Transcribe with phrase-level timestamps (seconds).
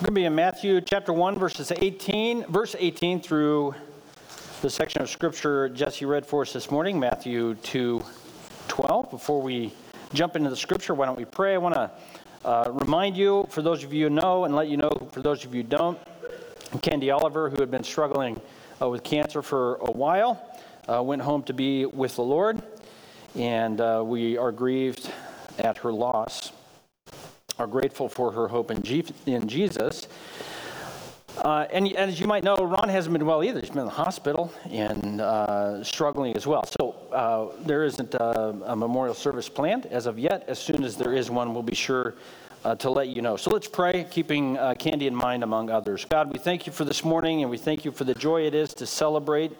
[0.00, 3.74] We're going to be in Matthew chapter 1, verses 18, verse 18 through
[4.62, 8.02] the section of scripture Jesse read for us this morning, Matthew 2
[8.66, 9.10] 12.
[9.10, 9.74] Before we
[10.14, 11.52] jump into the scripture, why don't we pray?
[11.52, 11.90] I want to
[12.46, 15.44] uh, remind you, for those of you who know, and let you know, for those
[15.44, 15.98] of you who don't,
[16.80, 18.40] Candy Oliver, who had been struggling
[18.80, 20.58] uh, with cancer for a while,
[20.88, 22.62] uh, went home to be with the Lord,
[23.34, 25.12] and uh, we are grieved
[25.58, 26.49] at her loss
[27.60, 30.08] are grateful for her hope in, Jesus.
[31.36, 33.60] Uh, and, and, as you might know, Ron hasn't been well either.
[33.60, 36.64] He's been in the hospital and uh, struggling as well.
[36.64, 40.44] So uh, there isn't a, a, memorial service planned as of yet.
[40.48, 42.14] As soon as there is one, we'll be sure
[42.64, 43.36] uh, to let you know.
[43.36, 46.04] So let's pray, keeping uh, Candy in mind among others.
[46.04, 48.54] God, we thank you for this morning and we thank you for the joy it
[48.54, 49.52] is to celebrate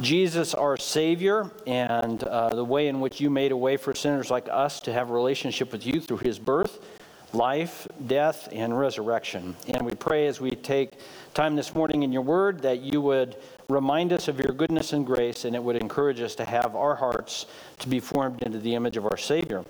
[0.00, 4.30] Jesus, our Savior, and uh, the way in which you made a way for sinners
[4.30, 6.80] like us to have a relationship with you through his birth
[7.32, 9.54] life, death, and resurrection.
[9.66, 10.92] And we pray as we take
[11.34, 13.36] time this morning in your word that you would
[13.68, 16.94] remind us of your goodness and grace, and it would encourage us to have our
[16.94, 17.46] hearts
[17.80, 19.64] to be formed into the image of our Savior.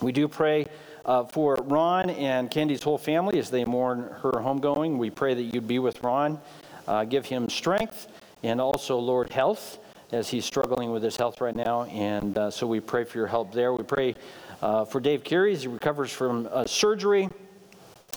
[0.00, 0.66] We do pray
[1.04, 4.98] uh, for Ron and Candy's whole family as they mourn her homegoing.
[4.98, 6.40] We pray that you'd be with Ron,
[6.86, 8.06] uh, give him strength,
[8.42, 9.78] and also, Lord, health
[10.12, 11.84] as he's struggling with his health right now.
[11.84, 13.72] And uh, so we pray for your help there.
[13.72, 14.14] We pray
[14.60, 17.28] for Dave as he recovers from uh, surgery.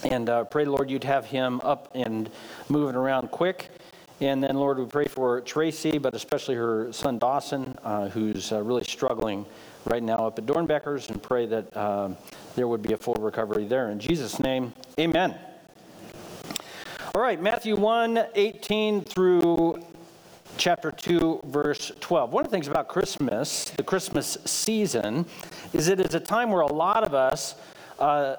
[0.04, 2.30] And uh, pray, Lord, you'd have him up and
[2.70, 3.70] moving around quick.
[4.22, 8.62] And then, Lord, we pray for Tracy, but especially her son Dawson, uh, who's uh,
[8.62, 9.46] really struggling
[9.86, 12.10] right now up at Doernbechers, and pray that uh,
[12.56, 13.92] there would be a full recovery there.
[13.92, 15.38] In Jesus' name, amen.
[17.16, 19.84] All right, Matthew 1 18 through
[20.58, 22.34] chapter 2, verse 12.
[22.34, 25.26] One of the things about Christmas, the Christmas season,
[25.74, 27.56] is it is a time where a lot of us
[28.00, 28.36] uh,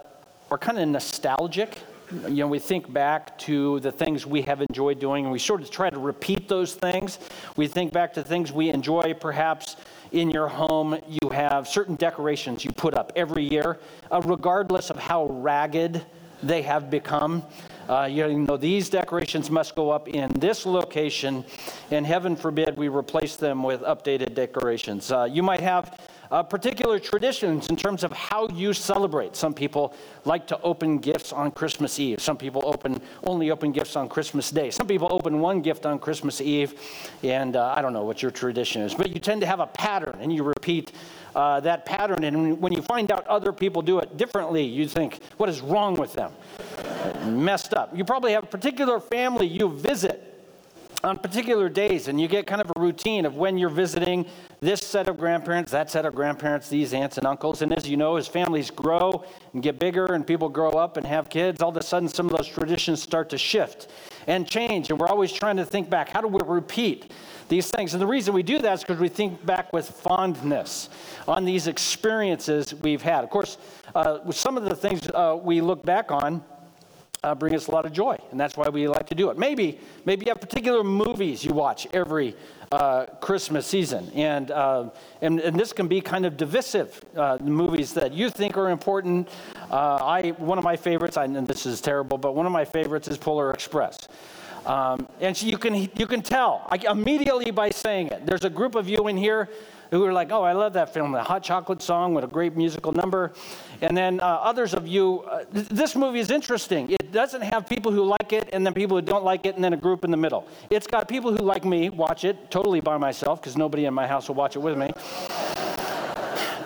[0.51, 1.79] are kind of nostalgic.
[2.11, 5.63] You know, we think back to the things we have enjoyed doing, and we sort
[5.63, 7.19] of try to repeat those things.
[7.57, 9.77] We think back to things we enjoy, perhaps
[10.13, 13.79] in your home, you have certain decorations you put up every year,
[14.11, 16.05] uh, regardless of how ragged
[16.43, 17.45] they have become.
[17.91, 21.45] Uh, you know, these decorations must go up in this location,
[21.91, 25.11] and heaven forbid we replace them with updated decorations.
[25.11, 25.99] Uh, you might have
[26.31, 29.35] uh, particular traditions in terms of how you celebrate.
[29.35, 29.93] Some people
[30.25, 32.21] like to open gifts on Christmas Eve.
[32.21, 34.71] Some people open only open gifts on Christmas Day.
[34.71, 36.81] Some people open one gift on Christmas Eve,
[37.25, 39.67] and uh, I don't know what your tradition is, but you tend to have a
[39.67, 40.93] pattern and you repeat
[41.41, 42.23] uh, that pattern.
[42.25, 45.95] And when you find out other people do it differently, you think, what is wrong
[45.95, 46.33] with them?
[47.25, 47.97] messed up.
[47.97, 50.27] You probably have a particular family you visit
[51.03, 54.27] on particular days, and you get kind of a routine of when you're visiting
[54.61, 57.63] this set of grandparents, that set of grandparents, these aunts and uncles.
[57.63, 59.25] And as you know, as families grow
[59.55, 62.27] and get bigger and people grow up and have kids, all of a sudden some
[62.27, 63.89] of those traditions start to shift
[64.31, 64.91] and change.
[64.91, 67.13] And we're always trying to think back how do we repeat
[67.49, 67.95] these things?
[67.95, 70.89] And the reason we do that is because we think back with fondness
[71.27, 73.25] on these experiences we've had.
[73.25, 73.59] Of course,
[73.95, 76.45] uh, some of the things uh, we look back on
[77.23, 79.39] uh, bring us a lot of joy, and that's why we like to do it.
[79.39, 82.35] Maybe, maybe you have particular movies you watch every
[82.73, 84.89] uh, Christmas season, and, uh,
[85.21, 87.01] and, and this can be kind of divisive.
[87.17, 89.29] Uh, movies that you think are important.
[89.71, 92.65] Uh, I one of my favorites, I, and this is terrible, but one of my
[92.65, 94.09] favorites is Polar Express.
[94.65, 98.27] Um, and so you can you can tell I, immediately by saying it.
[98.27, 99.49] There's a group of you in here
[99.91, 102.57] who are like, oh, I love that film, the Hot Chocolate song, what a great
[102.57, 103.33] musical number.
[103.81, 106.91] And then uh, others of you, uh, th- this movie is interesting.
[106.91, 109.65] It doesn't have people who like it and then people who don't like it and
[109.65, 110.47] then a group in the middle.
[110.71, 114.07] It's got people who like me watch it totally by myself because nobody in my
[114.07, 114.91] house will watch it with me.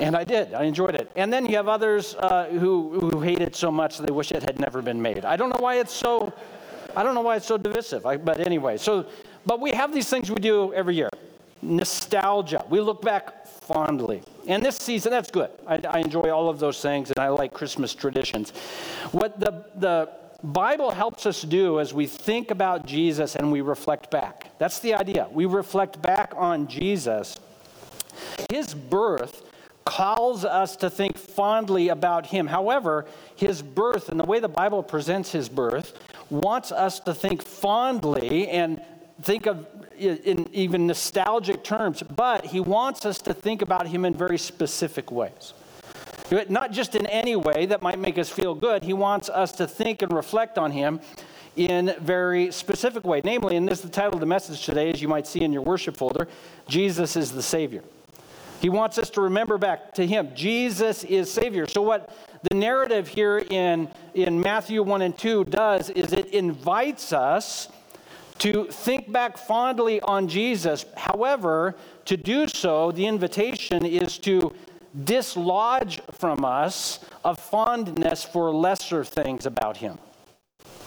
[0.00, 0.52] and I did.
[0.52, 1.10] I enjoyed it.
[1.16, 4.42] And then you have others uh, who, who hate it so much they wish it
[4.42, 5.24] had never been made.
[5.24, 6.32] I don't know why it's so.
[6.96, 8.06] I don't know why it's so divisive.
[8.06, 9.06] I, but anyway, so
[9.46, 11.08] but we have these things we do every year
[11.64, 12.64] nostalgia.
[12.68, 14.22] We look back fondly.
[14.46, 15.50] And this season, that's good.
[15.66, 18.50] I, I, enjoy all of those things, and I like Christmas traditions.
[19.12, 20.10] What the, the
[20.42, 24.50] Bible helps us do as we think about Jesus and we reflect back.
[24.58, 25.26] That's the idea.
[25.32, 27.38] We reflect back on Jesus.
[28.50, 29.42] His birth
[29.86, 32.46] calls us to think fondly about him.
[32.46, 33.06] However,
[33.36, 35.98] his birth and the way the Bible presents his birth
[36.30, 38.82] wants us to think fondly and
[39.22, 39.66] think of
[39.98, 45.10] in even nostalgic terms, but he wants us to think about him in very specific
[45.10, 45.54] ways.
[46.48, 49.68] Not just in any way that might make us feel good, he wants us to
[49.68, 51.00] think and reflect on him
[51.56, 53.20] in very specific way.
[53.22, 55.52] Namely, and this is the title of the message today, as you might see in
[55.52, 56.26] your worship folder,
[56.66, 57.84] Jesus is the Savior.
[58.60, 60.30] He wants us to remember back to Him.
[60.34, 61.66] Jesus is Savior.
[61.68, 62.16] So, what
[62.50, 67.68] the narrative here in, in Matthew 1 and 2 does is it invites us
[68.38, 70.84] to think back fondly on Jesus.
[70.96, 71.74] However,
[72.06, 74.52] to do so, the invitation is to
[75.04, 79.98] dislodge from us a fondness for lesser things about him.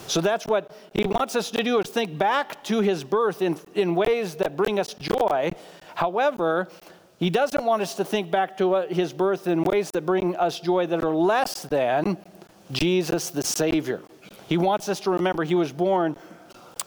[0.07, 3.57] So that's what he wants us to do is think back to his birth in,
[3.75, 5.51] in ways that bring us joy.
[5.95, 6.69] However,
[7.17, 10.59] he doesn't want us to think back to his birth in ways that bring us
[10.59, 12.17] joy that are less than
[12.71, 14.01] Jesus the Savior.
[14.47, 16.15] He wants us to remember he was born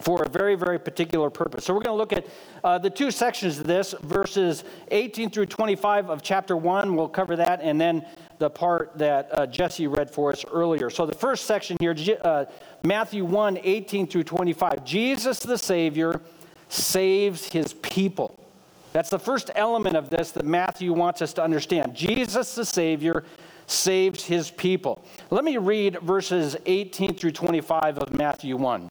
[0.01, 1.65] for a very, very particular purpose.
[1.65, 2.27] So we're going to look at
[2.65, 6.97] uh, the two sections of this, verses 18 through 25 of chapter 1.
[6.97, 8.05] We'll cover that, and then
[8.39, 10.89] the part that uh, Jesse read for us earlier.
[10.91, 12.47] So the first section here, uh,
[12.83, 14.85] Matthew 1 18 through 25.
[14.85, 16.21] Jesus the Savior
[16.69, 18.39] saves his people.
[18.93, 21.95] That's the first element of this that Matthew wants us to understand.
[21.95, 23.25] Jesus the Savior
[23.67, 25.05] saves his people.
[25.31, 28.91] Let me read verses 18 through 25 of Matthew 1.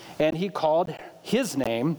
[0.21, 1.97] and he called his name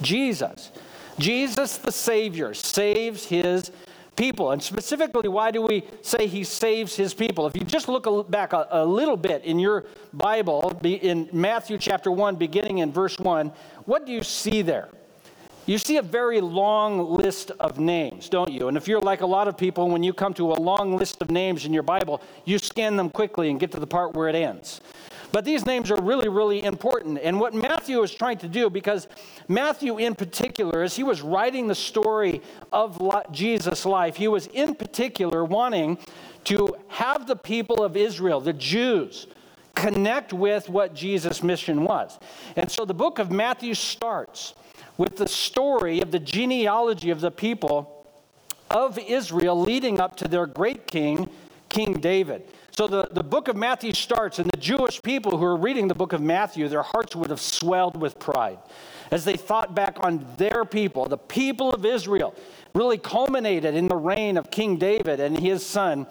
[0.00, 0.70] Jesus.
[1.18, 3.72] Jesus, the Savior, saves his
[4.16, 4.52] people.
[4.52, 7.46] And specifically, why do we say he saves his people?
[7.46, 12.12] If you just look back a, a, little bit in your Bible, in Matthew chapter
[12.12, 13.52] 1, beginning in verse 1,
[13.84, 14.88] what do you see there?
[15.66, 18.68] You see a very long list of names, don't you?
[18.68, 21.20] And if you're like a lot of people, when you come to a long list
[21.20, 24.28] of names in your Bible, you scan them quickly and get to the part where
[24.28, 24.80] it ends.
[25.32, 27.20] But these names are really, really important.
[27.22, 29.06] And what Matthew is trying to do, because
[29.48, 32.42] Matthew in particular, as he was writing the story
[32.72, 33.00] of
[33.30, 35.98] Jesus' life, he was in particular wanting
[36.44, 39.26] to have the people of Israel, the Jews,
[39.74, 42.18] connect with what Jesus' mission was.
[42.56, 44.54] And so the book of Matthew starts
[44.98, 48.06] with the story of the genealogy of the people
[48.70, 51.30] of Israel leading up to their great king,
[51.68, 52.42] King David.
[52.76, 55.94] So the, the book of Matthew starts, and the Jewish people who are reading the
[55.94, 58.58] book of Matthew, their hearts would have swelled with pride
[59.10, 62.34] as they thought back on their people, the people of Israel,
[62.74, 66.06] really culminated in the reign of King David and his son,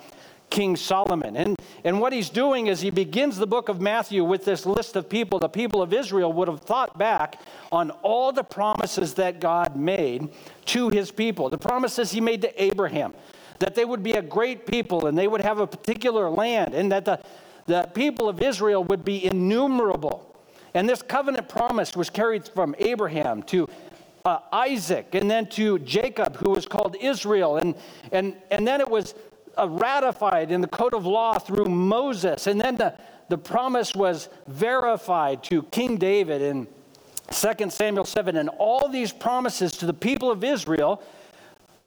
[0.49, 1.37] King Solomon.
[1.37, 4.95] And, and what he's doing is he begins the book of Matthew with this list
[4.95, 5.39] of people.
[5.39, 7.39] The people of Israel would have thought back
[7.71, 10.29] on all the promises that God made
[10.65, 13.13] to his people, the promises he made to Abraham,
[13.59, 16.91] that they would be a great people and they would have a particular land, and
[16.91, 17.19] that the,
[17.65, 20.25] the people of Israel would be innumerable.
[20.73, 23.67] And this covenant promise was carried from Abraham to
[24.25, 27.57] uh, Isaac and then to Jacob, who was called Israel.
[27.57, 27.75] And,
[28.11, 29.15] and, and then it was
[29.57, 32.47] uh, ratified in the code of law through Moses.
[32.47, 32.93] And then the,
[33.29, 36.67] the promise was verified to King David in
[37.31, 38.37] 2 Samuel 7.
[38.37, 41.01] And all these promises to the people of Israel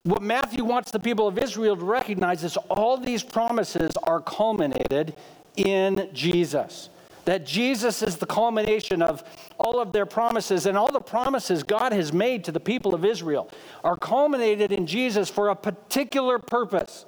[0.05, 5.15] what Matthew wants the people of Israel to recognize is all these promises are culminated
[5.57, 6.89] in Jesus.
[7.25, 9.23] That Jesus is the culmination of
[9.59, 13.05] all of their promises, and all the promises God has made to the people of
[13.05, 13.49] Israel
[13.85, 17.05] are culminated in Jesus for a particular purpose.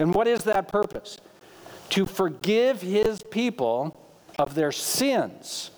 [0.00, 1.18] And what is that purpose?
[1.90, 3.96] To forgive his people
[4.36, 5.70] of their sins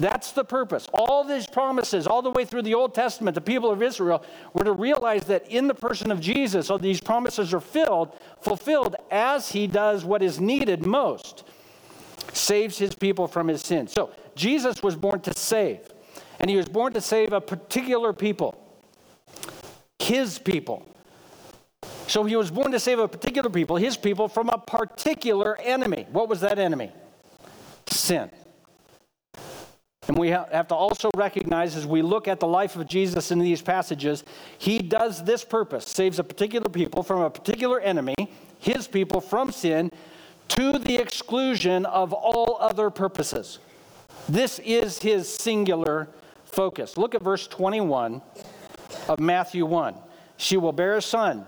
[0.00, 0.86] that's the purpose.
[0.94, 4.64] All these promises, all the way through the Old Testament, the people of Israel were
[4.64, 9.50] to realize that in the person of Jesus, all these promises are filled, fulfilled as
[9.50, 11.44] he does what is needed most
[12.32, 13.92] saves his people from his sins.
[13.92, 15.80] So, Jesus was born to save,
[16.38, 18.54] and he was born to save a particular people,
[19.98, 20.86] his people.
[22.06, 26.06] So, he was born to save a particular people, his people, from a particular enemy.
[26.12, 26.92] What was that enemy?
[27.90, 28.30] Sin.
[30.08, 33.38] And we have to also recognize as we look at the life of Jesus in
[33.38, 34.24] these passages,
[34.56, 38.14] he does this purpose saves a particular people from a particular enemy,
[38.58, 39.92] his people from sin,
[40.48, 43.58] to the exclusion of all other purposes.
[44.28, 46.08] This is his singular
[46.46, 46.96] focus.
[46.96, 48.22] Look at verse 21
[49.08, 49.94] of Matthew 1.
[50.38, 51.46] She will bear a son.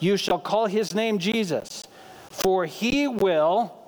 [0.00, 1.84] You shall call his name Jesus,
[2.28, 3.78] for he will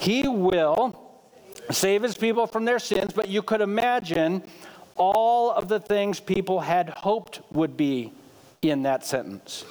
[0.00, 1.07] he will
[1.70, 4.42] save his people from their sins, but you could imagine
[4.96, 8.12] all of the things people had hoped would be
[8.62, 9.64] in that sentence.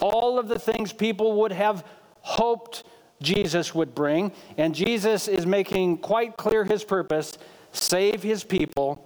[0.00, 1.84] All of the things people would have
[2.20, 2.84] hoped
[3.22, 4.32] Jesus would bring.
[4.56, 7.38] And Jesus is making quite clear his purpose
[7.72, 9.04] save his people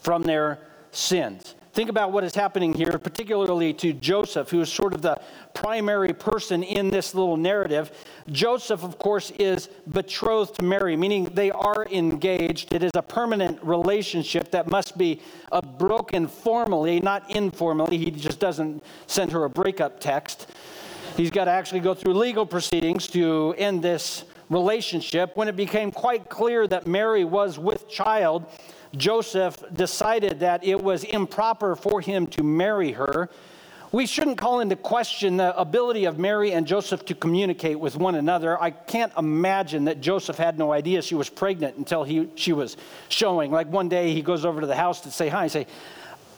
[0.00, 0.58] from their
[0.90, 1.54] sins.
[1.72, 5.18] Think about what is happening here, particularly to Joseph, who is sort of the
[5.54, 7.90] primary person in this little narrative.
[8.30, 12.74] Joseph, of course, is betrothed to Mary, meaning they are engaged.
[12.74, 17.96] It is a permanent relationship that must be uh, broken formally, not informally.
[17.96, 20.48] He just doesn't send her a breakup text.
[21.16, 25.38] He's got to actually go through legal proceedings to end this relationship.
[25.38, 28.44] When it became quite clear that Mary was with child,
[28.96, 33.30] Joseph decided that it was improper for him to marry her,
[33.92, 38.14] we shouldn't call into question the ability of Mary and Joseph to communicate with one
[38.14, 38.60] another.
[38.60, 42.78] I can't imagine that Joseph had no idea she was pregnant until he, she was
[43.10, 43.50] showing.
[43.50, 45.66] Like one day he goes over to the house to say hi and say,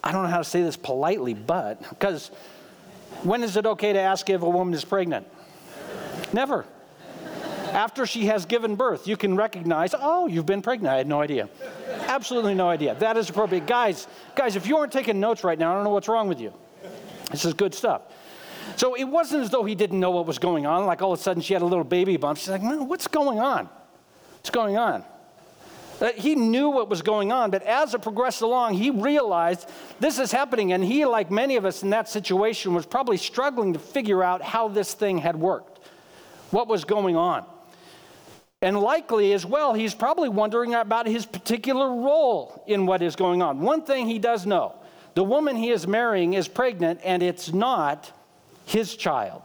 [0.03, 2.33] I don't know how to say this politely, but, because
[3.23, 5.25] when is it okay to ask if a woman is pregnant?
[6.33, 6.67] Never.
[7.75, 10.95] After she has given birth, you can recognize, oh, you've been pregnant.
[10.95, 11.49] I had no idea.
[12.07, 12.95] Absolutely no idea.
[12.95, 13.67] That is appropriate.
[13.67, 16.41] Guys, guys, if you aren't taking notes right now, I don't know what's wrong with
[16.41, 16.53] you.
[17.33, 18.03] This is good stuff.
[18.77, 20.87] So it wasn't as though he didn't know what was going on.
[20.87, 22.39] Like all of a sudden she had a little baby bump.
[22.39, 23.69] She's like, man, what's going on?
[24.37, 25.05] What's going on?
[26.01, 30.19] Uh, he knew what was going on, but as it progressed along, he realized this
[30.21, 30.73] is happening.
[30.73, 34.43] And he, like many of us in that situation, was probably struggling to figure out
[34.43, 35.81] how this thing had worked,
[36.51, 37.45] what was going on.
[38.63, 43.43] And likely as well, he's probably wondering about his particular role in what is going
[43.43, 43.61] on.
[43.61, 44.75] One thing he does know
[45.15, 48.11] the woman he is marrying is pregnant, and it's not
[48.67, 49.43] his child.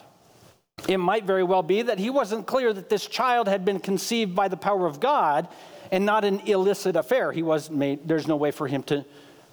[0.87, 4.35] It might very well be that he wasn't clear that this child had been conceived
[4.35, 5.47] by the power of God
[5.91, 7.31] and not an illicit affair.
[7.31, 9.05] He wasn't made, there's no way for him to,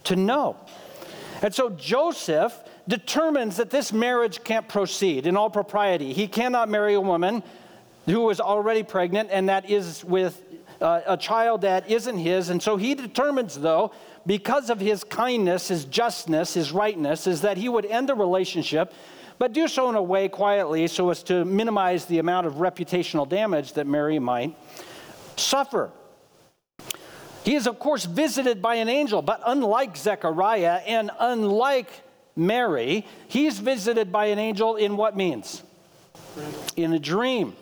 [0.05, 0.57] to know.
[1.43, 2.59] And so Joseph
[2.89, 6.13] determines that this marriage can't proceed in all propriety.
[6.13, 7.43] He cannot marry a woman
[8.07, 10.43] who was already pregnant, and that is with
[10.81, 12.51] uh, a child that isn't his.
[12.51, 13.93] And so he determines, though,
[14.25, 18.93] because of his kindness, his justness, his rightness, is that he would end the relationship,
[19.39, 23.29] but do so in a way quietly so as to minimize the amount of reputational
[23.29, 24.57] damage that Mary might
[25.37, 25.91] suffer.
[27.45, 31.89] He is, of course, visited by an angel, but unlike Zechariah and unlike
[32.35, 35.63] Mary, he's visited by an angel in what means?
[36.77, 37.55] In a dream.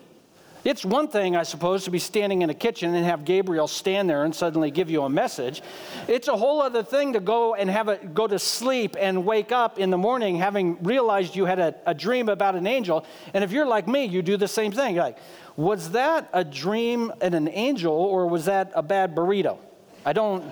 [0.64, 4.08] It's one thing, I suppose, to be standing in a kitchen and have Gabriel stand
[4.08, 5.62] there and suddenly give you a message.
[6.08, 9.52] It's a whole other thing to go and have a, go to sleep and wake
[9.52, 13.04] up in the morning having realized you had a, a dream about an angel.
[13.34, 14.94] And if you're like me, you do the same thing.
[14.94, 15.18] You're like,
[15.56, 19.58] was that a dream and an angel, or was that a bad burrito?
[20.04, 20.50] I don't,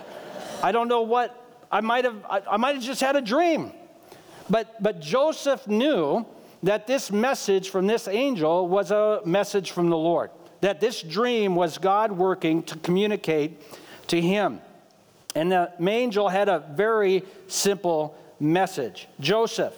[0.61, 1.39] I don't know what.
[1.71, 3.71] I might have, I, I might have just had a dream.
[4.47, 6.25] But, but Joseph knew
[6.63, 11.55] that this message from this angel was a message from the Lord, that this dream
[11.55, 13.61] was God working to communicate
[14.07, 14.61] to him.
[15.35, 19.73] And the angel had a very simple message Joseph,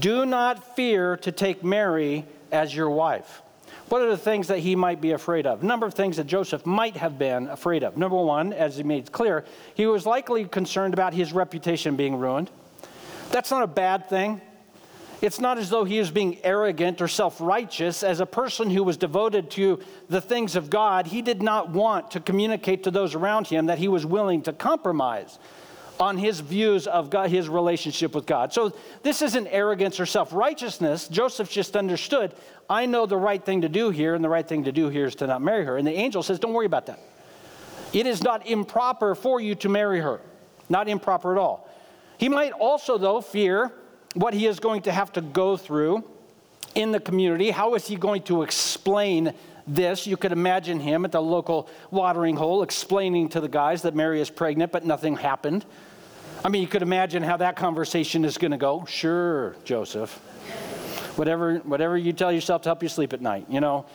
[0.00, 3.42] do not fear to take Mary as your wife.
[3.88, 5.62] What are the things that he might be afraid of?
[5.62, 7.96] A number of things that Joseph might have been afraid of.
[7.96, 12.50] Number one, as he made clear, he was likely concerned about his reputation being ruined.
[13.30, 14.40] That's not a bad thing.
[15.22, 18.02] It's not as though he is being arrogant or self righteous.
[18.02, 22.10] As a person who was devoted to the things of God, he did not want
[22.10, 25.38] to communicate to those around him that he was willing to compromise
[26.00, 28.52] on his views of God, his relationship with God.
[28.52, 28.74] So
[29.04, 31.06] this isn't arrogance or self righteousness.
[31.06, 32.34] Joseph just understood,
[32.68, 35.06] I know the right thing to do here, and the right thing to do here
[35.06, 35.78] is to not marry her.
[35.78, 36.98] And the angel says, Don't worry about that.
[37.92, 40.20] It is not improper for you to marry her,
[40.68, 41.68] not improper at all.
[42.18, 43.70] He might also, though, fear
[44.14, 46.04] what he is going to have to go through
[46.74, 47.50] in the community.
[47.50, 49.32] How is he going to explain
[49.66, 50.06] this?
[50.06, 54.20] You could imagine him at the local watering hole explaining to the guys that Mary
[54.20, 55.64] is pregnant, but nothing happened.
[56.44, 58.84] I mean, you could imagine how that conversation is going to go.
[58.86, 60.12] Sure, Joseph.
[61.16, 63.86] Whatever, whatever you tell yourself to help you sleep at night, you know.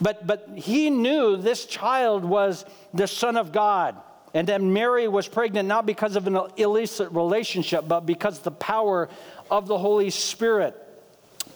[0.00, 2.64] But, but he knew this child was
[2.94, 3.96] the Son of God.
[4.34, 9.10] And that Mary was pregnant not because of an illicit relationship, but because the power
[9.52, 10.74] of the Holy Spirit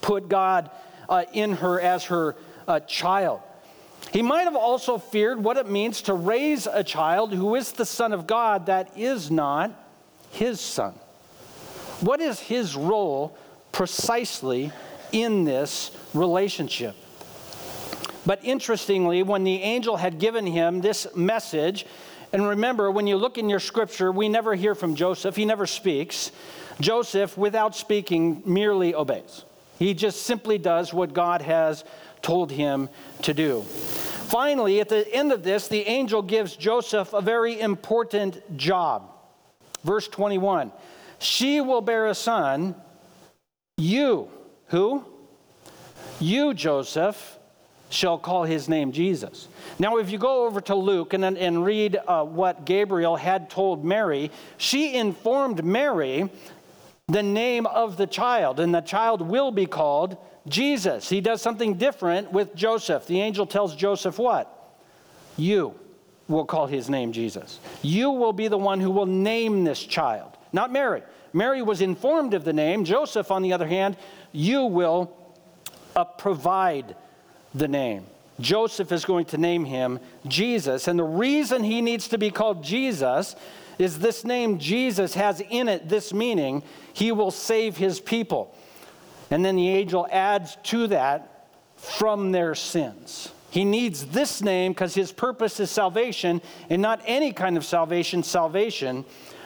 [0.03, 0.71] put God
[1.09, 2.37] uh, in her as her
[2.69, 3.41] uh, child.
[4.13, 7.87] He might have also feared what it means to raise a child who is the
[7.87, 9.73] Son of God that is not
[10.31, 10.93] his son.
[12.01, 13.37] What is his role
[13.73, 14.71] precisely
[15.11, 16.95] in this relationship?
[18.27, 21.87] But interestingly, when the angel had given him this message,
[22.33, 25.67] and remember, when you look in your scripture, we never hear from Joseph, he never
[25.67, 26.31] speaks.
[26.81, 29.45] Joseph, without speaking, merely obeys.
[29.79, 31.85] He just simply does what God has
[32.23, 32.89] told him
[33.23, 33.63] to do.
[33.63, 39.11] Finally, at the end of this, the angel gives Joseph a very important job.
[39.85, 40.73] Verse 21
[41.19, 42.75] She will bear a son.
[43.79, 44.29] You,
[44.69, 45.05] who?
[46.19, 47.39] You, Joseph,
[47.91, 49.49] shall call his name Jesus.
[49.79, 53.85] Now, if you go over to Luke and, and read uh, what Gabriel had told
[53.85, 56.31] Mary, she informed Mary
[57.09, 60.17] the name of the child, and the child will be called
[60.49, 61.09] Jesus.
[61.09, 63.07] He does something different with Joseph.
[63.07, 64.53] The angel tells Joseph what?
[65.37, 65.75] You
[66.27, 67.61] will call his name Jesus.
[67.83, 71.03] You will be the one who will name this child, not Mary.
[71.33, 72.85] Mary was informed of the name.
[72.85, 73.97] Joseph, on the other hand,
[74.33, 75.17] you will
[75.95, 76.97] uh, provide
[77.55, 78.05] the name.
[78.41, 80.89] Joseph is going to name him Jesus.
[80.89, 83.37] And the reason he needs to be called Jesus
[83.79, 88.55] is this name Jesus has in it this meaning he will save his people.
[89.31, 93.33] And then the angel adds to that from their sins.
[93.51, 98.23] He needs this name because his purpose is salvation and not any kind of salvation,
[98.23, 99.05] salvation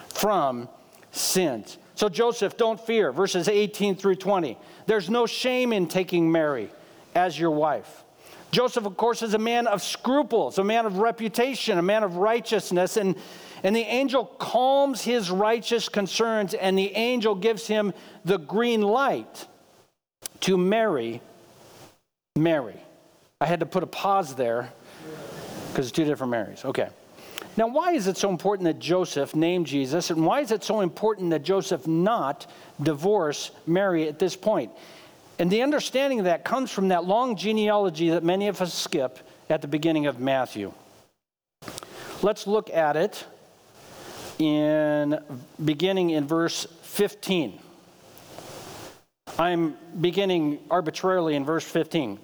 [0.09, 0.69] from
[1.13, 1.79] sins.
[1.95, 3.13] So, Joseph, don't fear.
[3.13, 4.57] Verses 18 through 20.
[4.87, 6.71] There's no shame in taking Mary
[7.15, 8.05] as your wife.
[8.51, 12.17] Joseph, of course, is a man of scruples, a man of reputation, a man of
[12.17, 13.15] righteousness, and
[13.63, 17.93] and the angel calms his righteous concerns, and the angel gives him
[18.25, 19.47] the green light
[20.41, 21.21] to marry
[22.37, 22.81] Mary.
[23.41, 24.73] I had to put a pause there
[25.69, 26.65] because it's two different Marys.
[26.65, 26.89] Okay.
[27.57, 30.81] Now, why is it so important that Joseph name Jesus, and why is it so
[30.81, 32.47] important that Joseph not
[32.83, 34.71] divorce Mary at this point?
[35.39, 39.19] And the understanding of that comes from that long genealogy that many of us skip
[39.49, 40.73] at the beginning of Matthew.
[42.23, 43.25] Let's look at it
[44.41, 45.19] in
[45.63, 47.59] beginning in verse 15.
[49.39, 52.19] I'm beginning arbitrarily in verse 15.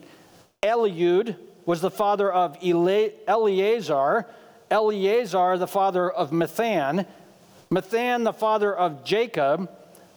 [0.63, 4.27] Eliud was the father of Eleazar,
[4.71, 7.07] Eleazar the father of Matthan,
[7.71, 9.71] Matthan the father of Jacob,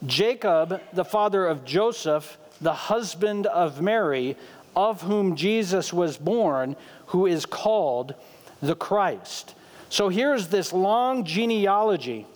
[0.05, 4.37] Jacob the father of Joseph, the husband of Mary,
[4.75, 6.75] of whom Jesus was born,
[7.07, 8.15] who is called
[8.61, 9.55] the Christ.
[9.89, 12.27] So here's this long genealogy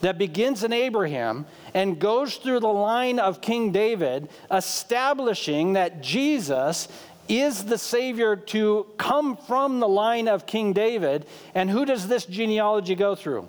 [0.00, 1.44] that begins in Abraham
[1.74, 6.88] and goes through the line of King David, establishing that Jesus
[7.28, 11.26] is the Savior to come from the line of King David.
[11.54, 13.48] And who does this genealogy go through?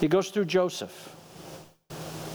[0.00, 1.14] It goes through Joseph.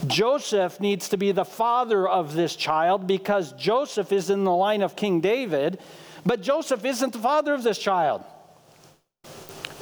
[0.08, 4.82] Joseph needs to be the father of this child because Joseph is in the line
[4.82, 5.78] of King David,
[6.26, 8.24] but Joseph isn't the father of this child.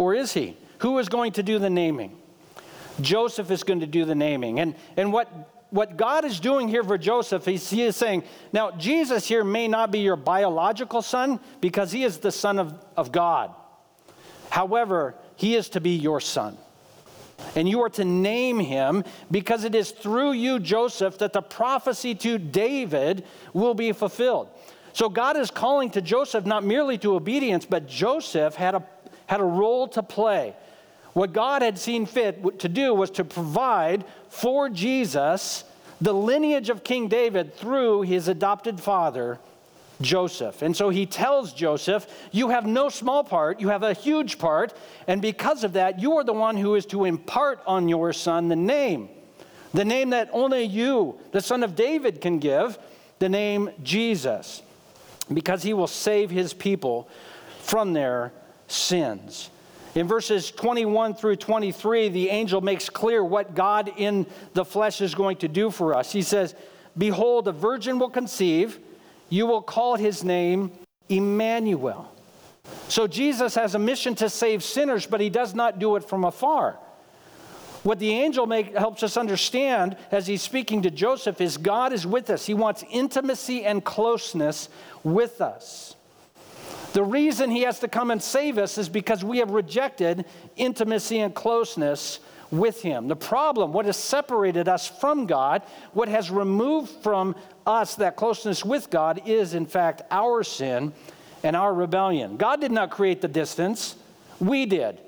[0.00, 0.56] Or is he?
[0.78, 2.16] Who is going to do the naming?
[3.02, 4.58] Joseph is going to do the naming.
[4.58, 5.28] And, and what,
[5.68, 9.68] what God is doing here for Joseph, he's, he is saying, now, Jesus here may
[9.68, 13.54] not be your biological son because he is the son of, of God.
[14.48, 16.56] However, he is to be your son.
[17.54, 22.14] And you are to name him because it is through you, Joseph, that the prophecy
[22.14, 24.48] to David will be fulfilled.
[24.94, 28.84] So God is calling to Joseph not merely to obedience, but Joseph had a
[29.30, 30.56] had a role to play.
[31.12, 35.62] What God had seen fit to do was to provide for Jesus
[36.00, 39.38] the lineage of King David through his adopted father,
[40.00, 40.62] Joseph.
[40.62, 44.76] And so he tells Joseph, You have no small part, you have a huge part,
[45.06, 48.48] and because of that, you are the one who is to impart on your son
[48.48, 49.08] the name,
[49.72, 52.80] the name that only you, the son of David, can give,
[53.20, 54.62] the name Jesus,
[55.32, 57.08] because he will save his people
[57.60, 58.32] from their
[58.70, 59.50] sins.
[59.94, 65.14] In verses 21 through 23, the angel makes clear what God in the flesh is
[65.14, 66.12] going to do for us.
[66.12, 66.54] He says,
[66.96, 68.78] Behold, a virgin will conceive,
[69.28, 70.70] you will call his name
[71.08, 72.12] Emmanuel.
[72.88, 76.24] So Jesus has a mission to save sinners, but he does not do it from
[76.24, 76.78] afar.
[77.82, 82.06] What the angel make, helps us understand as he's speaking to Joseph is God is
[82.06, 82.46] with us.
[82.46, 84.68] He wants intimacy and closeness
[85.02, 85.96] with us.
[86.92, 90.24] The reason he has to come and save us is because we have rejected
[90.56, 92.18] intimacy and closeness
[92.50, 93.06] with him.
[93.06, 98.64] The problem, what has separated us from God, what has removed from us that closeness
[98.64, 100.92] with God, is in fact our sin
[101.44, 102.36] and our rebellion.
[102.36, 103.94] God did not create the distance,
[104.40, 104.98] we did.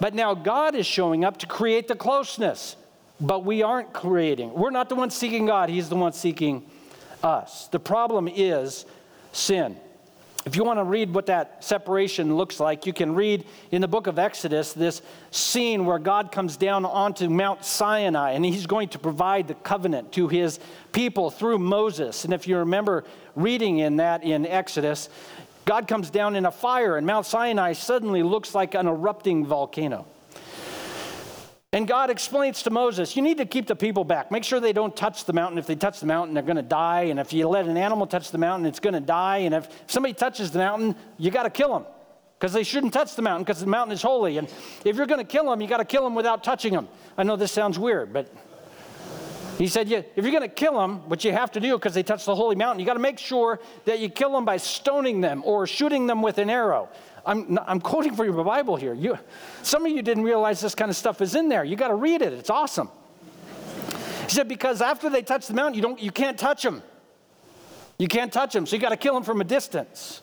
[0.00, 2.76] But now God is showing up to create the closeness.
[3.20, 4.54] But we aren't creating.
[4.54, 6.64] We're not the ones seeking God, He's the one seeking
[7.22, 7.68] us.
[7.68, 8.86] The problem is
[9.32, 9.76] sin.
[10.46, 13.88] If you want to read what that separation looks like, you can read in the
[13.88, 18.88] book of Exodus this scene where God comes down onto Mount Sinai and he's going
[18.90, 20.58] to provide the covenant to his
[20.92, 22.24] people through Moses.
[22.24, 23.04] And if you remember
[23.36, 25.10] reading in that in Exodus,
[25.66, 30.06] God comes down in a fire and Mount Sinai suddenly looks like an erupting volcano.
[31.72, 34.32] And God explains to Moses, you need to keep the people back.
[34.32, 35.56] Make sure they don't touch the mountain.
[35.56, 37.02] If they touch the mountain, they're going to die.
[37.02, 39.38] And if you let an animal touch the mountain, it's going to die.
[39.38, 41.86] And if somebody touches the mountain, you got to kill them
[42.40, 44.38] because they shouldn't touch the mountain because the mountain is holy.
[44.38, 44.48] And
[44.84, 46.88] if you're going to kill them, you got to kill them without touching them.
[47.16, 48.34] I know this sounds weird, but
[49.60, 51.94] he said, yeah, if you're going to kill them, which you have to do because
[51.94, 54.56] they touch the holy mountain, you got to make sure that you kill them by
[54.56, 56.88] stoning them or shooting them with an arrow.
[57.26, 58.94] I'm, I'm quoting from your Bible here.
[58.94, 59.18] You,
[59.62, 61.64] some of you didn't realize this kind of stuff is in there.
[61.64, 62.32] You got to read it.
[62.32, 62.88] It's awesome.
[64.24, 66.82] He said, because after they touch the mountain, you, don't, you can't touch them.
[67.98, 70.22] You can't touch them, so you got to kill them from a distance.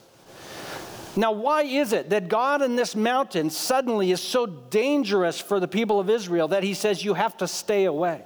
[1.15, 5.67] Now, why is it that God in this mountain suddenly is so dangerous for the
[5.67, 8.23] people of Israel that he says you have to stay away?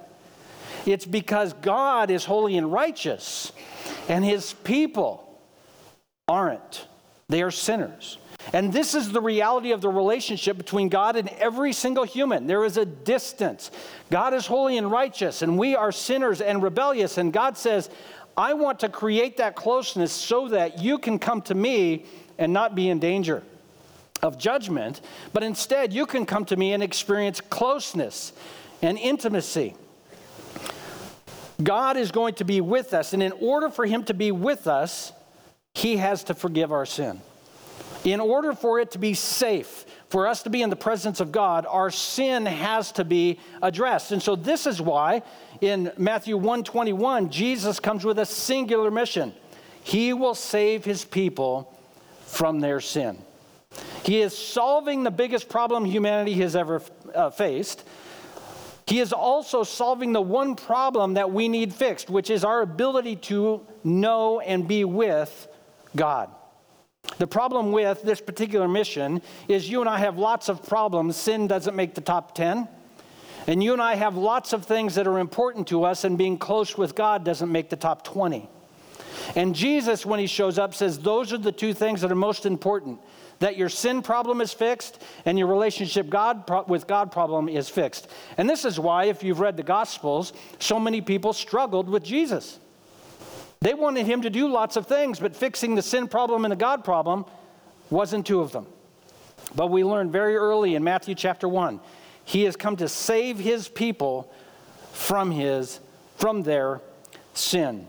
[0.86, 3.52] It's because God is holy and righteous,
[4.08, 5.40] and his people
[6.28, 6.86] aren't.
[7.28, 8.18] They are sinners.
[8.52, 12.46] And this is the reality of the relationship between God and every single human.
[12.46, 13.70] There is a distance.
[14.10, 17.18] God is holy and righteous, and we are sinners and rebellious.
[17.18, 17.88] And God says,
[18.36, 22.06] I want to create that closeness so that you can come to me
[22.38, 23.42] and not be in danger
[24.22, 25.00] of judgment,
[25.32, 28.32] but instead you can come to me and experience closeness
[28.80, 29.74] and intimacy.
[31.62, 34.66] God is going to be with us, and in order for Him to be with
[34.66, 35.12] us,
[35.74, 37.20] He has to forgive our sin.
[38.04, 41.30] In order for it to be safe, for us to be in the presence of
[41.30, 44.12] God, our sin has to be addressed.
[44.12, 45.22] And so this is why
[45.60, 49.32] in Matthew 121, Jesus comes with a singular mission.
[49.84, 51.78] He will save his people
[52.26, 53.18] from their sin.
[54.04, 56.82] He is solving the biggest problem humanity has ever
[57.14, 57.84] uh, faced.
[58.86, 63.16] He is also solving the one problem that we need fixed, which is our ability
[63.16, 65.48] to know and be with
[65.94, 66.28] God.
[67.18, 71.16] The problem with this particular mission is you and I have lots of problems.
[71.16, 72.66] Sin doesn't make the top 10.
[73.46, 76.38] And you and I have lots of things that are important to us, and being
[76.38, 78.48] close with God doesn't make the top 20.
[79.36, 82.46] And Jesus, when he shows up, says those are the two things that are most
[82.46, 83.00] important
[83.38, 88.08] that your sin problem is fixed and your relationship God, with God problem is fixed.
[88.36, 92.60] And this is why, if you've read the Gospels, so many people struggled with Jesus.
[93.62, 96.56] They wanted him to do lots of things, but fixing the sin problem and the
[96.56, 97.24] God problem
[97.90, 98.66] wasn't two of them.
[99.54, 101.78] But we learned very early in Matthew chapter 1,
[102.24, 104.32] he has come to save his people
[104.92, 105.78] from his
[106.16, 106.80] from their
[107.34, 107.86] sin.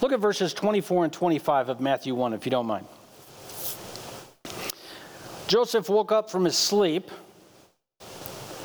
[0.00, 2.86] Look at verses 24 and 25 of Matthew 1 if you don't mind.
[5.46, 7.10] Joseph woke up from his sleep.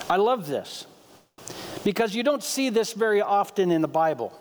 [0.10, 0.88] I love this
[1.84, 4.32] because you don't see this very often in the Bible.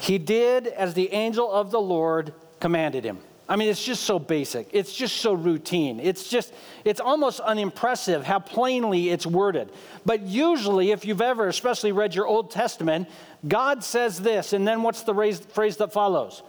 [0.00, 3.18] He did as the angel of the Lord commanded him.
[3.50, 4.68] I mean, it's just so basic.
[4.72, 5.98] It's just so routine.
[6.00, 9.70] It's just, it's almost unimpressive how plainly it's worded.
[10.06, 13.08] But usually, if you've ever, especially read your Old Testament,
[13.46, 15.14] God says this, and then what's the
[15.52, 16.44] phrase that follows?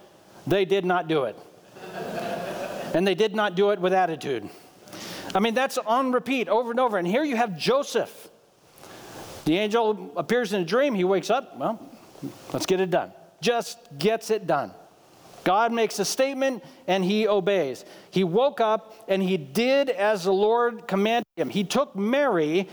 [0.46, 1.36] They did not do it.
[2.94, 4.48] and they did not do it with attitude.
[5.34, 6.98] I mean, that's on repeat over and over.
[6.98, 8.28] And here you have Joseph.
[9.44, 10.94] The angel appears in a dream.
[10.94, 11.56] He wakes up.
[11.58, 11.80] Well,
[12.52, 13.12] let's get it done
[13.42, 14.72] just gets it done.
[15.44, 17.84] God makes a statement and he obeys.
[18.10, 21.50] He woke up and he did as the Lord commanded him.
[21.50, 22.68] He took Mary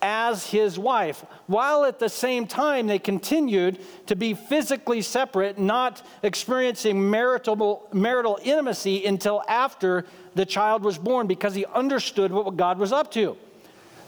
[0.00, 6.04] as his wife, while at the same time they continued to be physically separate, not
[6.24, 10.04] experiencing marital, marital intimacy until after
[10.34, 13.36] the child was born because he understood what God was up to.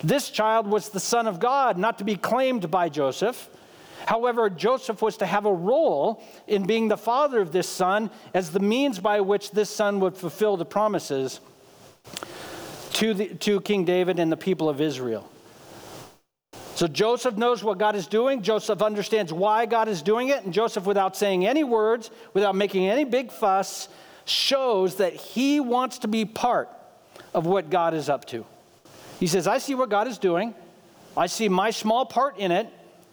[0.03, 3.49] This child was the Son of God, not to be claimed by Joseph.
[4.07, 8.51] However, Joseph was to have a role in being the father of this son as
[8.51, 11.41] the means by which this son would fulfill the promises
[12.95, 15.29] to, the, to King David and the people of Israel.
[16.75, 18.43] So Joseph knows what God is doing.
[18.43, 20.45] Joseph understands why God is doing it.
[20.45, 23.89] And Joseph, without saying any words, without making any big fuss,
[24.25, 26.69] shows that he wants to be part
[27.33, 28.45] of what God is up to.
[29.21, 30.55] He says, I see what God is doing,
[31.17, 32.69] I see my small part in it,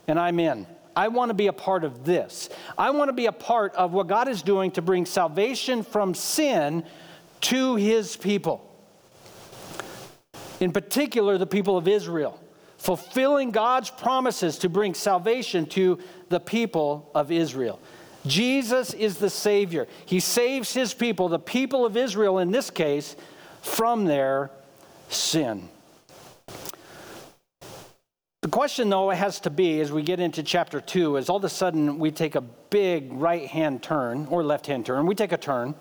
[0.08, 0.66] and I'm in.
[0.96, 2.50] I want to be a part of this.
[2.78, 6.14] I want to be a part of what God is doing to bring salvation from
[6.14, 6.84] sin
[7.42, 8.68] to his people.
[10.60, 12.40] In particular, the people of Israel,
[12.78, 16.00] fulfilling God's promises to bring salvation to
[16.30, 17.80] the people of Israel.
[18.26, 19.88] Jesus is the Savior.
[20.06, 23.16] He saves his people, the people of Israel in this case,
[23.62, 24.52] from their
[25.10, 25.70] sin.
[28.42, 31.44] The question, though, has to be as we get into chapter 2 is all of
[31.44, 35.32] a sudden we take a big right hand turn or left hand turn, we take
[35.32, 35.76] a turn.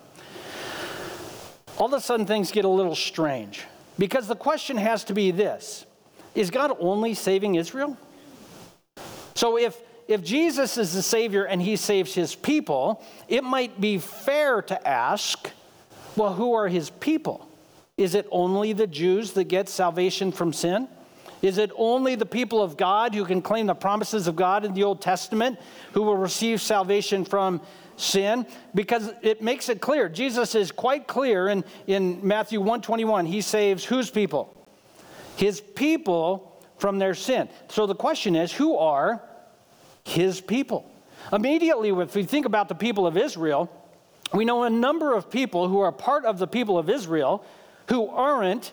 [1.79, 3.65] All of a sudden things get a little strange
[3.99, 5.87] because the question has to be this
[6.35, 7.97] Is God only saving Israel?
[9.35, 13.97] So if if Jesus is the Savior and he saves his people, it might be
[13.97, 15.49] fair to ask,
[16.15, 17.49] well, who are his people?
[17.97, 20.89] Is it only the Jews that get salvation from sin?
[21.43, 24.75] Is it only the people of God who can claim the promises of God in
[24.75, 25.59] the Old Testament
[25.93, 27.61] who will receive salvation from
[27.97, 28.47] sin?
[28.75, 30.09] Because it makes it clear.
[30.09, 33.27] Jesus is quite clear in, in Matthew 121.
[33.27, 34.55] He saves whose people?
[35.37, 37.49] His people from their sin.
[37.69, 39.23] So the question is who are
[40.05, 40.91] his people.
[41.33, 43.71] Immediately, if we think about the people of Israel,
[44.33, 47.45] we know a number of people who are part of the people of Israel
[47.89, 48.73] who aren't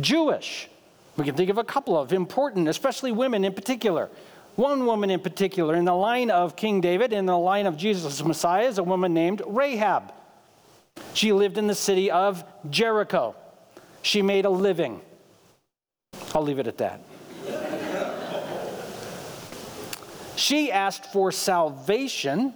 [0.00, 0.68] Jewish.
[1.16, 4.10] We can think of a couple of important, especially women in particular.
[4.56, 8.22] One woman in particular, in the line of King David, in the line of Jesus
[8.24, 10.12] Messiah, is a woman named Rahab.
[11.14, 13.34] She lived in the city of Jericho.
[14.02, 15.00] She made a living.
[16.34, 17.00] I'll leave it at that.
[20.36, 22.54] She asked for salvation,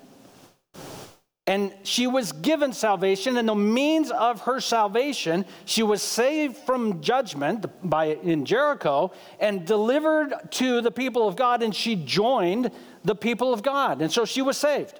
[1.48, 7.00] and she was given salvation, and the means of her salvation, she was saved from
[7.00, 12.72] judgment by, in Jericho and delivered to the people of God, and she joined
[13.04, 14.02] the people of God.
[14.02, 14.98] And so she was saved.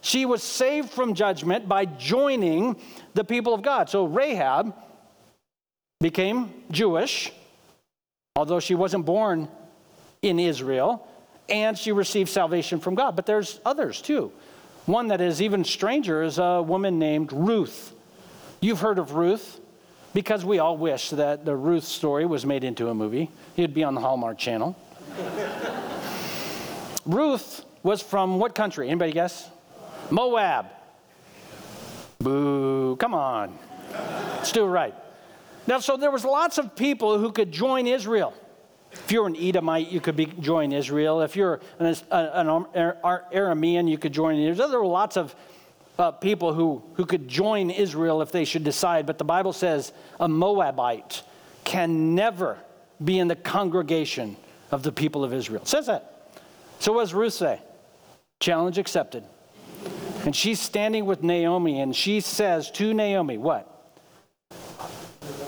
[0.00, 2.76] She was saved from judgment by joining
[3.14, 3.90] the people of God.
[3.90, 4.74] So Rahab
[6.00, 7.32] became Jewish,
[8.36, 9.48] although she wasn't born
[10.22, 11.08] in Israel
[11.48, 13.16] and she received salvation from God.
[13.16, 14.32] But there's others too.
[14.88, 17.92] One that is even stranger is a woman named Ruth.
[18.62, 19.60] You've heard of Ruth
[20.14, 23.30] because we all wish that the Ruth story was made into a movie.
[23.54, 24.74] It'd be on the Hallmark Channel.
[27.04, 28.88] Ruth was from what country?
[28.88, 29.50] Anybody guess?
[30.08, 30.68] Moab.
[32.18, 33.58] Boo, come on.
[33.92, 34.94] Let's do it right.
[35.66, 38.32] Now, so there was lots of people who could join Israel.
[38.92, 41.20] If you're an Edomite, you could be, join Israel.
[41.20, 44.68] If you're an, an Aramean, you could join Israel.
[44.68, 45.34] There were lots of
[45.98, 49.92] uh, people who, who could join Israel if they should decide, but the Bible says
[50.20, 51.22] a Moabite
[51.64, 52.58] can never
[53.02, 54.36] be in the congregation
[54.70, 55.62] of the people of Israel.
[55.62, 56.32] It says that.
[56.78, 57.60] So what does Ruth say?
[58.40, 59.24] Challenge accepted.
[60.24, 63.74] And she's standing with Naomi, and she says to Naomi, What?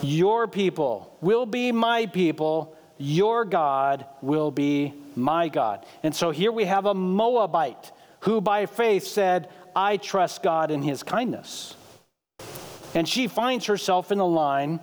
[0.03, 5.87] Your people will be my people your God will be my God.
[6.03, 10.83] And so here we have a Moabite who by faith said, I trust God in
[10.83, 11.75] his kindness.
[12.95, 14.81] And she finds herself in the line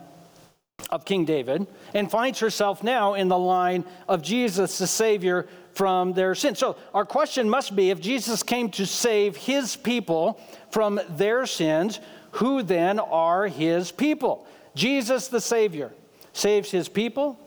[0.90, 6.14] of King David and finds herself now in the line of Jesus, the Savior, from
[6.14, 6.58] their sins.
[6.58, 12.00] So our question must be if Jesus came to save his people from their sins,
[12.32, 14.48] who then are his people?
[14.74, 15.92] Jesus, the Savior,
[16.34, 17.40] saves his people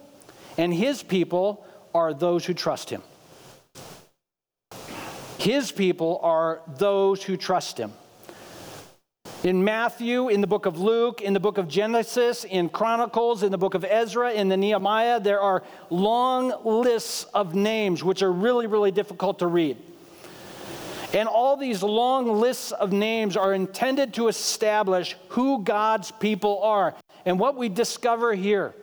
[0.61, 3.03] and his people are those who trust him.
[5.39, 7.95] His people are those who trust him.
[9.43, 13.51] In Matthew, in the book of Luke, in the book of Genesis, in Chronicles, in
[13.51, 18.31] the book of Ezra, in the Nehemiah, there are long lists of names which are
[18.31, 19.79] really, really difficult to read.
[21.15, 26.95] And all these long lists of names are intended to establish who God's people are.
[27.25, 28.75] And what we discover here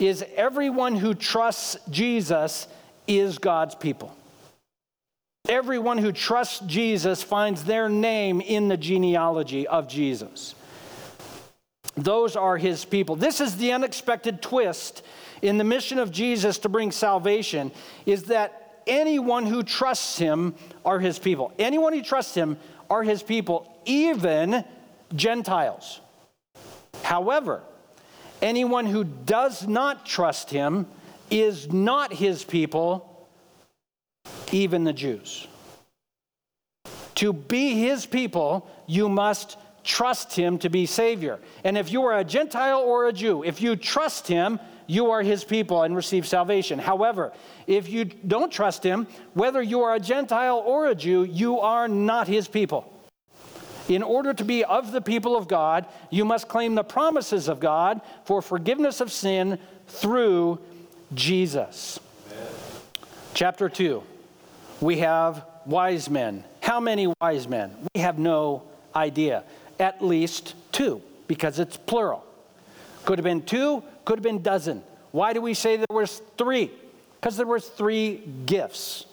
[0.00, 2.66] is everyone who trusts Jesus
[3.06, 4.14] is God's people.
[5.48, 10.54] Everyone who trusts Jesus finds their name in the genealogy of Jesus.
[11.96, 13.14] Those are his people.
[13.14, 15.02] This is the unexpected twist
[15.42, 17.70] in the mission of Jesus to bring salvation
[18.06, 20.54] is that anyone who trusts him
[20.84, 21.52] are his people.
[21.58, 22.56] Anyone who trusts him
[22.88, 24.64] are his people, even
[25.14, 26.00] Gentiles.
[27.02, 27.62] However,
[28.44, 30.86] Anyone who does not trust him
[31.30, 33.26] is not his people,
[34.52, 35.48] even the Jews.
[37.14, 41.40] To be his people, you must trust him to be Savior.
[41.64, 45.22] And if you are a Gentile or a Jew, if you trust him, you are
[45.22, 46.78] his people and receive salvation.
[46.78, 47.32] However,
[47.66, 51.88] if you don't trust him, whether you are a Gentile or a Jew, you are
[51.88, 52.93] not his people.
[53.88, 57.60] In order to be of the people of God, you must claim the promises of
[57.60, 60.58] God for forgiveness of sin through
[61.12, 62.00] Jesus.
[62.32, 62.48] Amen.
[63.34, 64.02] Chapter 2,
[64.80, 66.44] we have wise men.
[66.62, 67.74] How many wise men?
[67.94, 68.62] We have no
[68.94, 69.44] idea.
[69.78, 72.24] At least two, because it's plural.
[73.04, 74.82] Could have been two, could have been dozen.
[75.10, 76.70] Why do we say there was three?
[77.20, 79.06] Because there were three gifts.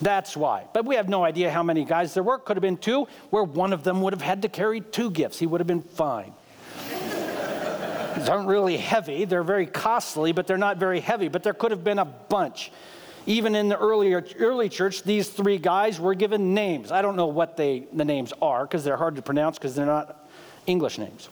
[0.00, 0.64] That's why.
[0.72, 2.38] But we have no idea how many guys there were.
[2.38, 5.38] Could have been two, where one of them would have had to carry two gifts.
[5.38, 6.32] He would have been fine.
[8.16, 9.24] These aren't really heavy.
[9.24, 11.28] They're very costly, but they're not very heavy.
[11.28, 12.72] But there could have been a bunch.
[13.26, 16.90] Even in the earlier early church, these three guys were given names.
[16.90, 19.86] I don't know what they the names are because they're hard to pronounce because they're
[19.86, 20.28] not
[20.66, 21.28] English names.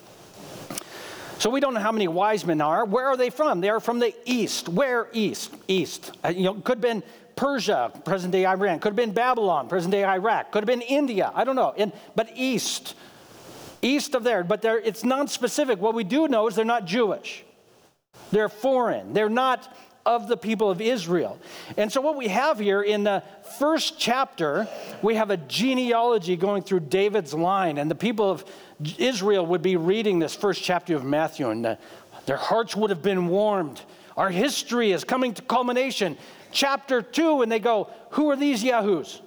[1.39, 2.85] So we don't know how many wise men are.
[2.85, 3.61] Where are they from?
[3.61, 4.67] They are from the east.
[4.67, 5.53] Where east?
[5.67, 6.11] East.
[6.23, 7.01] Uh, you know, could have been
[7.39, 8.79] Persia, present day Iran.
[8.79, 10.51] Could have been Babylon, present day Iraq.
[10.51, 11.31] Could have been India.
[11.33, 11.73] I don't know.
[11.77, 12.95] In, but east.
[13.81, 14.43] East of there.
[14.43, 15.79] But it's non-specific.
[15.79, 17.45] What we do know is they're not Jewish.
[18.33, 19.13] They're foreign.
[19.13, 19.73] They're not
[20.05, 21.39] of the people of Israel.
[21.77, 23.23] And so, what we have here in the
[23.57, 24.67] first chapter,
[25.01, 28.43] we have a genealogy going through David's line, and the people of
[28.97, 31.77] Israel would be reading this first chapter of Matthew, and the,
[32.25, 33.79] their hearts would have been warmed.
[34.17, 36.17] Our history is coming to culmination.
[36.51, 39.21] Chapter 2, and they go, Who are these Yahoos?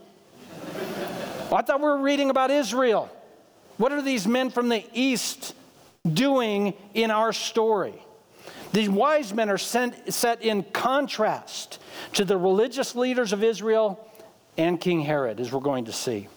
[1.50, 3.10] well, I thought we were reading about Israel.
[3.76, 5.54] What are these men from the east
[6.10, 7.94] doing in our story?
[8.72, 11.78] These wise men are sent, set in contrast
[12.14, 14.08] to the religious leaders of Israel
[14.56, 16.28] and King Herod, as we're going to see.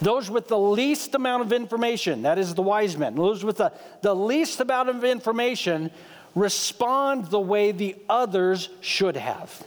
[0.00, 3.72] Those with the least amount of information, that is the wise men, those with the,
[4.02, 5.90] the least amount of information
[6.34, 9.64] respond the way the others should have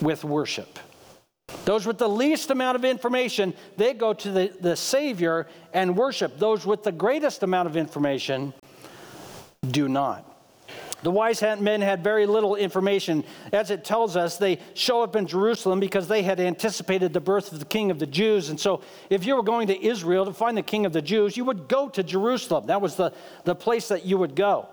[0.00, 0.78] with worship.
[1.64, 6.38] Those with the least amount of information, they go to the, the Savior and worship.
[6.38, 8.52] Those with the greatest amount of information
[9.70, 10.30] do not.
[11.02, 13.24] The wise men had very little information.
[13.52, 17.52] As it tells us, they show up in Jerusalem because they had anticipated the birth
[17.52, 18.48] of the king of the Jews.
[18.48, 18.80] And so,
[19.10, 21.68] if you were going to Israel to find the king of the Jews, you would
[21.68, 22.68] go to Jerusalem.
[22.68, 23.12] That was the,
[23.44, 24.66] the place that you would go.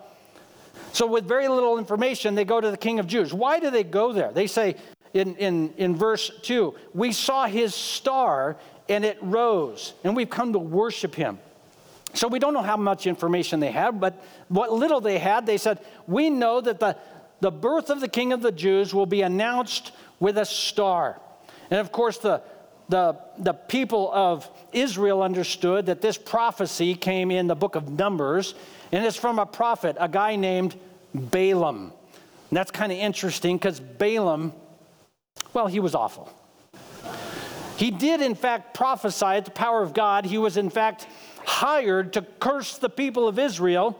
[0.94, 3.34] So, with very little information, they go to the king of Jews.
[3.34, 4.32] Why do they go there?
[4.32, 4.78] They say
[5.14, 8.58] in, in, in verse 2 We saw his star
[8.90, 11.40] and it rose, and we've come to worship him.
[12.14, 15.58] So we don't know how much information they had, but what little they had, they
[15.58, 16.98] said, We know that the,
[17.40, 21.20] the birth of the king of the Jews will be announced with a star.
[21.70, 22.42] And of course, the,
[22.90, 28.54] the, the people of Israel understood that this prophecy came in the book of Numbers,
[28.92, 30.76] and it's from a prophet, a guy named
[31.16, 31.94] Balaam.
[32.50, 34.52] And that's kind of interesting because Balaam,
[35.54, 36.32] well, he was awful.
[37.78, 40.26] He did, in fact, prophesy at the power of God.
[40.26, 41.08] He was, in fact,
[41.46, 44.00] hired to curse the people of Israel.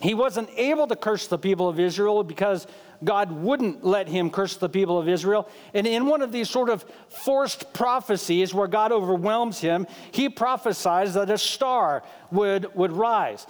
[0.00, 2.66] He wasn't able to curse the people of Israel because
[3.04, 5.48] God wouldn't let him curse the people of Israel.
[5.74, 11.14] And in one of these sort of forced prophecies where God overwhelms him, he prophesies
[11.14, 13.46] that a star would, would rise.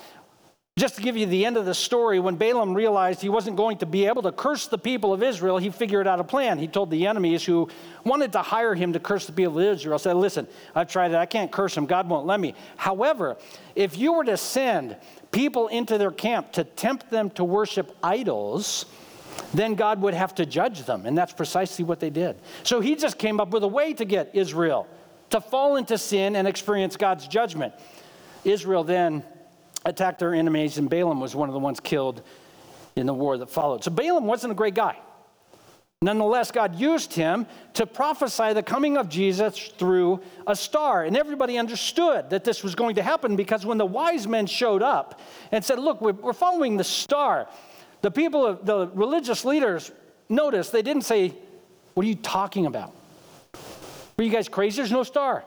[0.78, 3.76] Just to give you the end of the story, when Balaam realized he wasn't going
[3.78, 6.58] to be able to curse the people of Israel, he figured out a plan.
[6.58, 7.68] He told the enemies who
[8.04, 11.16] wanted to hire him to curse the people of Israel, said, Listen, I've tried it.
[11.16, 11.84] I can't curse them.
[11.84, 12.54] God won't let me.
[12.78, 13.36] However,
[13.74, 14.96] if you were to send
[15.30, 18.86] people into their camp to tempt them to worship idols,
[19.52, 21.04] then God would have to judge them.
[21.04, 22.36] And that's precisely what they did.
[22.62, 24.88] So he just came up with a way to get Israel
[25.28, 27.74] to fall into sin and experience God's judgment.
[28.44, 29.22] Israel then
[29.84, 32.22] attacked their enemies, and Balaam was one of the ones killed
[32.96, 33.84] in the war that followed.
[33.84, 34.98] So Balaam wasn't a great guy.
[36.02, 41.04] Nonetheless, God used him to prophesy the coming of Jesus through a star.
[41.04, 44.82] And everybody understood that this was going to happen because when the wise men showed
[44.82, 45.20] up
[45.52, 47.48] and said, Look, we're following the star,
[48.02, 49.92] the people, the religious leaders
[50.28, 51.34] noticed, they didn't say,
[51.94, 52.92] What are you talking about?
[54.18, 54.78] Are you guys crazy?
[54.78, 55.44] There's no star.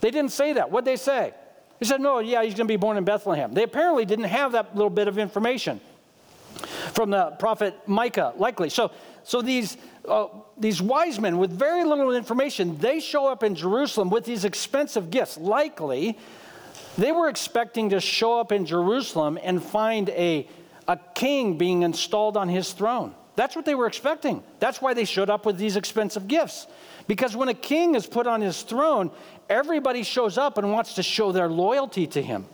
[0.00, 0.70] They didn't say that.
[0.70, 1.34] What'd they say?
[1.82, 3.54] He said, No, yeah, he's going to be born in Bethlehem.
[3.54, 5.80] They apparently didn't have that little bit of information
[6.94, 8.70] from the prophet Micah, likely.
[8.70, 8.92] So,
[9.24, 9.76] so these,
[10.06, 14.44] uh, these wise men with very little information, they show up in Jerusalem with these
[14.44, 15.36] expensive gifts.
[15.36, 16.16] Likely,
[16.96, 20.46] they were expecting to show up in Jerusalem and find a,
[20.86, 23.12] a king being installed on his throne.
[23.34, 24.42] That's what they were expecting.
[24.60, 26.66] That's why they showed up with these expensive gifts.
[27.06, 29.10] Because when a king is put on his throne,
[29.48, 32.44] everybody shows up and wants to show their loyalty to him.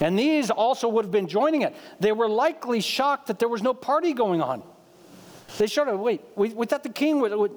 [0.00, 1.74] And these also would have been joining it.
[1.98, 4.62] They were likely shocked that there was no party going on.
[5.58, 7.52] They showed up, wait, we, we thought the king would, would,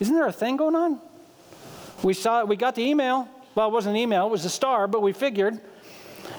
[0.00, 1.00] isn't there a thing going on?
[2.02, 3.28] We saw, we got the email.
[3.54, 5.60] Well, it wasn't an email, it was a star, but we figured.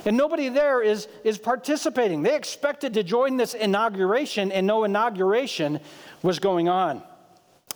[0.05, 2.21] And nobody there is, is participating.
[2.21, 5.79] They expected to join this inauguration, and no inauguration
[6.21, 7.01] was going on.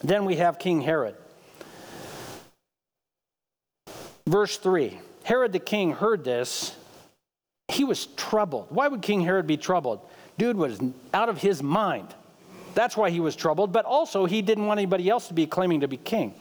[0.01, 1.15] Then we have King Herod.
[4.27, 6.75] Verse 3 Herod the king heard this.
[7.67, 8.67] He was troubled.
[8.69, 10.01] Why would King Herod be troubled?
[10.37, 10.79] Dude was
[11.13, 12.15] out of his mind.
[12.73, 15.81] That's why he was troubled, but also he didn't want anybody else to be claiming
[15.81, 16.33] to be king.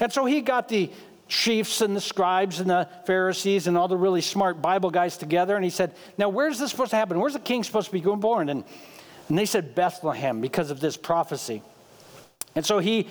[0.00, 0.90] And so he got the
[1.28, 5.54] chiefs and the scribes and the Pharisees and all the really smart Bible guys together,
[5.54, 7.20] and he said, Now, where's this supposed to happen?
[7.20, 8.48] Where's the king supposed to be born?
[8.48, 8.64] And,
[9.28, 11.62] and they said, Bethlehem, because of this prophecy.
[12.54, 13.08] And so he,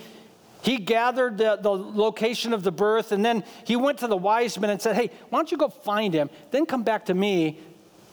[0.62, 4.58] he gathered the, the location of the birth, and then he went to the wise
[4.58, 6.28] men and said, Hey, why don't you go find him?
[6.50, 7.60] Then come back to me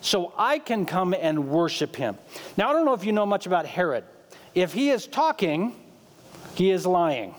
[0.01, 2.17] so I can come and worship him.
[2.57, 4.03] Now, I don't know if you know much about Herod.
[4.53, 5.75] If he is talking,
[6.53, 7.33] he is lying.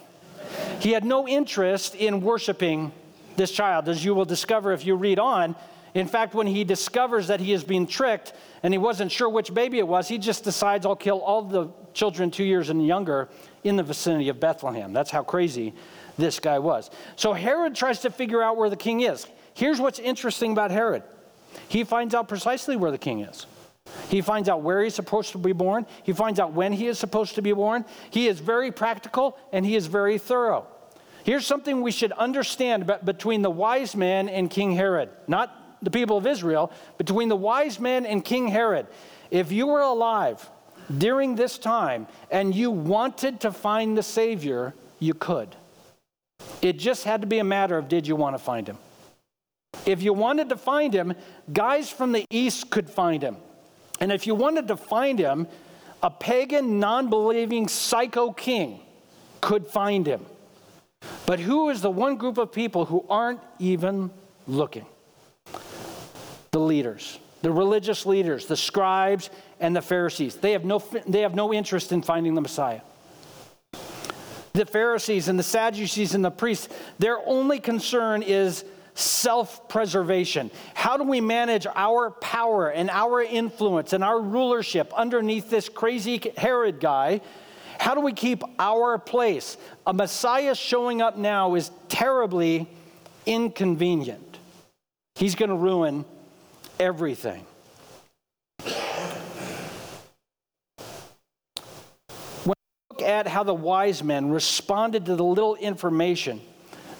[0.81, 2.93] He had no interest in worshiping
[3.37, 5.57] this child, as you will discover if you read on.
[5.95, 9.55] In fact, when he discovers that he is being tricked and he wasn't sure which
[9.55, 13.29] baby it was, he just decides, I'll kill all the children two years and younger
[13.65, 14.93] in the vicinity of Bethlehem.
[14.93, 15.73] That's how crazy
[16.19, 16.91] this guy was.
[17.17, 19.27] So Herod tries to figure out where the king is.
[19.55, 21.03] Here's what's interesting about Herod
[21.69, 23.47] he finds out precisely where the king is.
[24.09, 25.87] He finds out where he's supposed to be born.
[26.03, 27.85] He finds out when he is supposed to be born.
[28.11, 30.67] He is very practical and he is very thorough.
[31.25, 36.17] Here's something we should understand between the wise man and King Herod, not the people
[36.17, 38.87] of Israel, between the wise man and King Herod.
[39.31, 40.49] If you were alive
[40.97, 45.57] during this time and you wanted to find the Savior, you could.
[46.63, 48.79] It just had to be a matter of did you want to find him?
[49.85, 51.15] If you wanted to find him,
[51.53, 53.37] guys from the east could find him.
[54.01, 55.47] And if you wanted to find him,
[56.03, 58.81] a pagan, non believing psycho king
[59.41, 60.25] could find him.
[61.25, 64.11] But who is the one group of people who aren't even
[64.47, 64.87] looking?
[66.51, 69.31] The leaders, the religious leaders, the scribes,
[69.61, 70.37] and the Pharisees.
[70.37, 72.81] They have no, they have no interest in finding the Messiah.
[74.53, 76.69] The Pharisees and the Sadducees and the priests,
[76.99, 78.65] their only concern is
[78.97, 80.51] self preservation.
[80.75, 86.21] How do we manage our power and our influence and our rulership underneath this crazy
[86.37, 87.21] Herod guy?
[87.79, 89.57] How do we keep our place?
[89.87, 92.67] A Messiah showing up now is terribly
[93.27, 94.39] inconvenient.
[95.15, 96.05] He's going to ruin
[96.81, 97.45] everything.
[102.45, 102.55] When
[102.91, 106.41] look at how the wise men responded to the little information,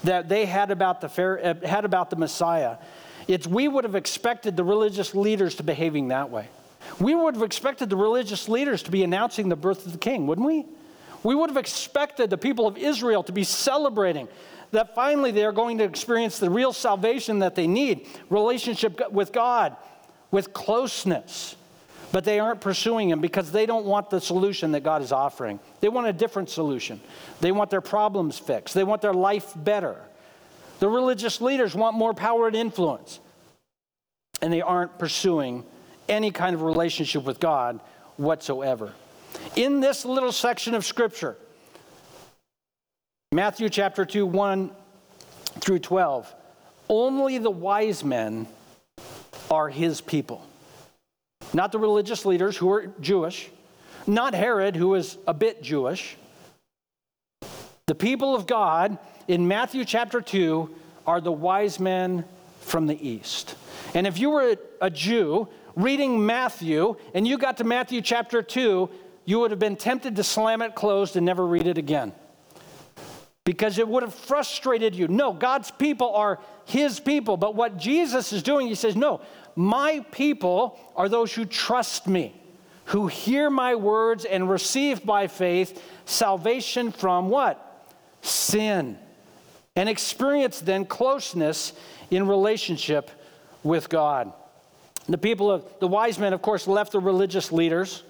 [0.03, 1.07] that they had about the,
[1.43, 2.77] uh, had about the Messiah,
[3.27, 6.47] it's we would have expected the religious leaders to be behaving that way.
[6.99, 10.27] We would have expected the religious leaders to be announcing the birth of the king,
[10.27, 10.65] wouldn't we?
[11.23, 14.27] We would have expected the people of Israel to be celebrating
[14.71, 19.31] that finally they are going to experience the real salvation that they need relationship with
[19.31, 19.75] God,
[20.31, 21.55] with closeness.
[22.11, 25.59] But they aren't pursuing Him because they don't want the solution that God is offering.
[25.81, 27.01] They want a different solution.
[27.41, 29.97] They want their problems fixed, they want their life better.
[30.79, 33.19] The religious leaders want more power and influence.
[34.43, 35.63] And they aren't pursuing
[36.07, 37.79] any kind of relationship with God
[38.17, 38.93] whatsoever.
[39.55, 41.35] In this little section of Scripture,
[43.31, 44.71] Matthew chapter 2, 1
[45.59, 46.33] through 12,
[46.89, 48.47] only the wise men
[49.49, 50.46] are his people
[51.53, 53.49] not the religious leaders who are Jewish,
[54.05, 56.17] not Herod, who is a bit Jewish.
[57.87, 60.69] The people of God in Matthew chapter 2
[61.05, 62.25] are the wise men
[62.61, 63.55] from the east.
[63.93, 68.89] And if you were a Jew reading Matthew and you got to Matthew chapter 2,
[69.25, 72.13] you would have been tempted to slam it closed and never read it again.
[73.47, 75.07] Because it would have frustrated you.
[75.07, 77.37] No, God's people are his people.
[77.37, 79.21] But what Jesus is doing, he says, no,
[79.55, 82.35] my people are those who trust me,
[82.87, 87.95] who hear my words and receive by faith salvation from what?
[88.21, 88.97] Sin.
[89.77, 91.71] And experience then closeness
[92.11, 93.09] in relationship
[93.63, 94.33] with God.
[95.07, 98.03] The people of the wise men, of course, left the religious leaders,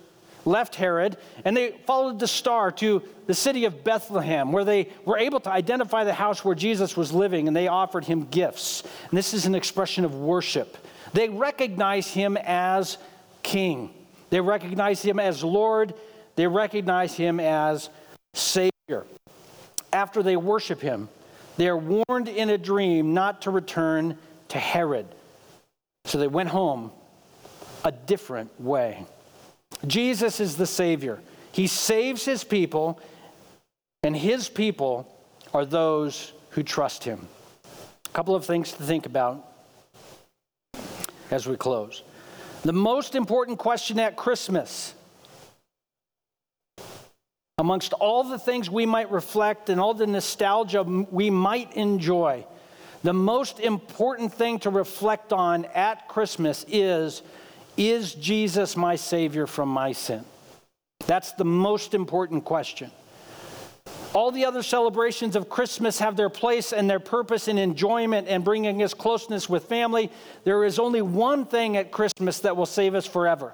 [0.48, 5.18] left Herod, and they followed the star to the city of Bethlehem, where they were
[5.18, 8.84] able to identify the house where Jesus was living, and they offered him gifts.
[9.10, 10.78] And this is an expression of worship.
[11.14, 12.98] They recognize him as
[13.44, 13.94] king,
[14.30, 15.94] they recognize him as Lord.
[16.36, 17.90] they recognize him as
[18.34, 19.06] Savior.
[19.92, 21.10] After they worship him,
[21.58, 24.18] they are warned in a dream not to return
[24.50, 25.08] to Herod.
[26.06, 26.92] So they went home
[27.84, 29.06] a different way.
[29.86, 31.20] Jesus is the Savior.
[31.52, 33.00] He saves his people,
[34.04, 35.14] and his people
[35.54, 37.28] are those who trust him.
[38.06, 39.46] A couple of things to think about
[41.30, 42.04] as we close.
[42.64, 44.94] The most important question at Christmas,
[47.58, 52.46] amongst all the things we might reflect and all the nostalgia we might enjoy,
[53.04, 57.22] the most important thing to reflect on at Christmas is
[57.78, 60.26] Is Jesus my Savior from my sin?
[61.06, 62.92] That's the most important question.
[64.14, 68.44] All the other celebrations of Christmas have their place and their purpose in enjoyment and
[68.44, 70.12] bringing us closeness with family.
[70.44, 73.54] There is only one thing at Christmas that will save us forever,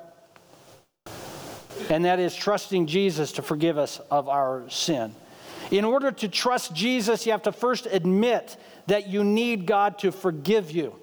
[1.90, 5.14] and that is trusting Jesus to forgive us of our sin.
[5.70, 8.56] In order to trust Jesus, you have to first admit
[8.88, 10.96] that you need God to forgive you.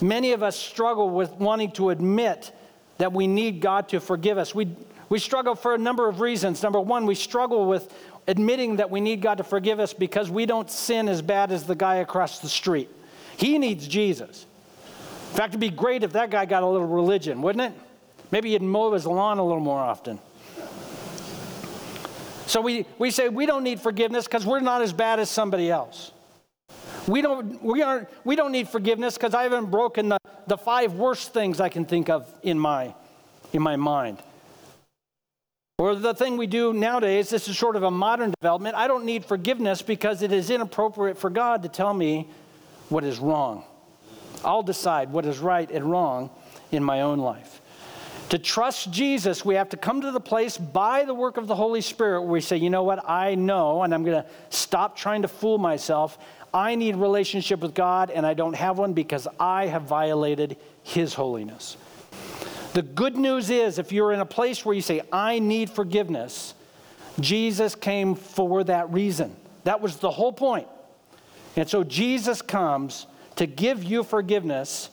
[0.00, 2.52] Many of us struggle with wanting to admit
[2.98, 4.54] that we need God to forgive us.
[4.54, 4.68] We,
[5.08, 6.62] we struggle for a number of reasons.
[6.62, 7.92] Number one, we struggle with
[8.26, 11.64] admitting that we need God to forgive us because we don't sin as bad as
[11.64, 12.88] the guy across the street.
[13.36, 14.46] He needs Jesus.
[15.30, 17.80] In fact, it'd be great if that guy got a little religion, wouldn't it?
[18.30, 20.18] Maybe he'd mow his lawn a little more often.
[22.46, 25.70] So we, we say we don't need forgiveness because we're not as bad as somebody
[25.70, 26.10] else.
[27.06, 30.94] We don't, we aren't, we don't need forgiveness because I haven't broken the, the five
[30.94, 32.94] worst things I can think of in my,
[33.52, 34.18] in my mind.
[35.78, 38.76] Or the thing we do nowadays, this is sort of a modern development.
[38.76, 42.28] I don't need forgiveness because it is inappropriate for God to tell me
[42.90, 43.64] what is wrong.
[44.44, 46.30] I'll decide what is right and wrong
[46.70, 47.62] in my own life.
[48.30, 51.54] To trust Jesus, we have to come to the place by the work of the
[51.56, 54.96] Holy Spirit where we say, you know what, I know, and I'm going to stop
[54.96, 56.16] trying to fool myself.
[56.52, 61.14] I need relationship with God, and I don't have one because I have violated His
[61.14, 61.76] holiness.
[62.72, 66.54] The good news is, if you're in a place where you say, I need forgiveness,
[67.18, 69.34] Jesus came for that reason.
[69.64, 70.68] That was the whole point.
[71.56, 74.90] And so Jesus comes to give you forgiveness,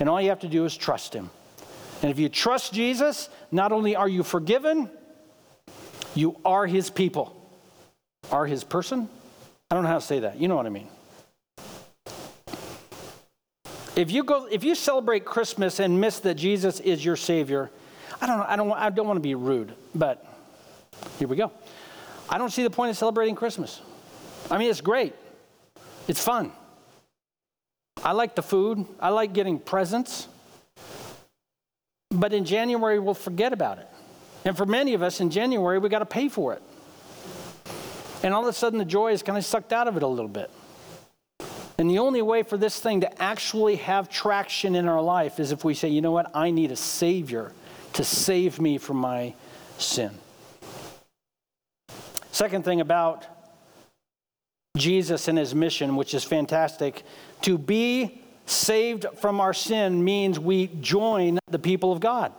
[0.00, 1.30] and all you have to do is trust Him.
[2.02, 4.90] And if you trust Jesus, not only are you forgiven,
[6.14, 7.34] you are his people.
[8.30, 9.08] Are his person?
[9.74, 10.40] I don't know how to say that.
[10.40, 10.86] You know what I mean.
[13.96, 17.72] If you go if you celebrate Christmas and miss that Jesus is your savior,
[18.20, 20.24] I don't know, I don't I don't want to be rude, but
[21.18, 21.50] here we go.
[22.30, 23.80] I don't see the point of celebrating Christmas.
[24.48, 25.12] I mean, it's great.
[26.06, 26.52] It's fun.
[28.04, 28.86] I like the food.
[29.00, 30.28] I like getting presents.
[32.12, 33.88] But in January, we'll forget about it.
[34.44, 36.62] And for many of us, in January, we got to pay for it.
[38.24, 40.06] And all of a sudden, the joy is kind of sucked out of it a
[40.06, 40.50] little bit.
[41.76, 45.52] And the only way for this thing to actually have traction in our life is
[45.52, 47.52] if we say, you know what, I need a Savior
[47.92, 49.34] to save me from my
[49.76, 50.10] sin.
[52.32, 53.26] Second thing about
[54.78, 57.02] Jesus and his mission, which is fantastic,
[57.42, 62.32] to be saved from our sin means we join the people of God.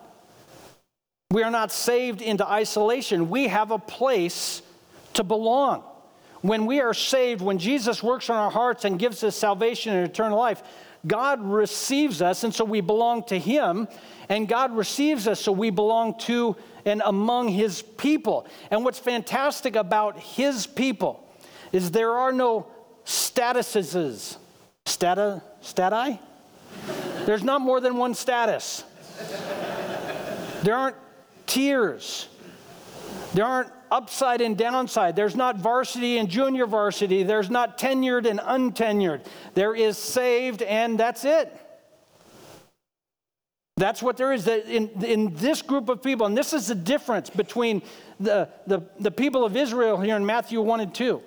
[1.30, 3.30] We are not saved into isolation.
[3.30, 4.64] We have a place
[5.16, 5.84] to belong.
[6.42, 10.08] When we are saved, when Jesus works on our hearts and gives us salvation and
[10.08, 10.62] eternal life,
[11.08, 13.88] God receives us, and so we belong to Him,
[14.30, 16.56] and God receives us, so we belong to
[16.86, 18.48] and among His people.
[18.72, 21.28] And what's fantastic about His people
[21.72, 22.68] is there are no
[23.06, 24.38] statuses
[24.86, 26.20] Stata, stati?
[27.26, 28.84] There's not more than one status.
[30.62, 30.96] There aren't
[31.48, 32.28] tiers.
[33.36, 35.18] There aren't upside and downside.
[35.18, 37.24] There's not varsity and junior varsity.
[37.24, 39.26] There's not tenured and untenured.
[39.56, 41.54] There is saved, and that's it.
[43.76, 46.26] That's what there is in, in this group of people.
[46.26, 47.82] And this is the difference between
[48.22, 51.22] the, the, the people of Israel here in Matthew 1 and 2.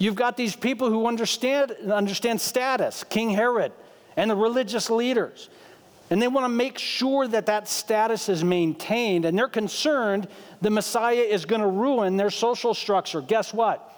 [0.00, 3.70] You've got these people who understand, understand status, King Herod,
[4.16, 5.48] and the religious leaders.
[6.10, 9.24] And they want to make sure that that status is maintained.
[9.24, 10.28] And they're concerned
[10.60, 13.20] the Messiah is going to ruin their social structure.
[13.20, 13.90] Guess what?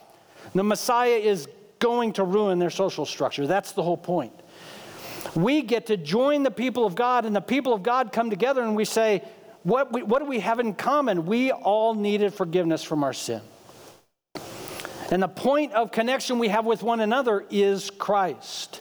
[0.55, 1.49] The Messiah is
[1.79, 3.47] going to ruin their social structure.
[3.47, 4.33] That's the whole point.
[5.35, 8.63] We get to join the people of God, and the people of God come together
[8.63, 9.23] and we say,
[9.65, 11.27] What, we, what do we have in common?
[11.27, 13.43] We all needed forgiveness from our sin.
[15.11, 18.81] And the point of connection we have with one another is Christ.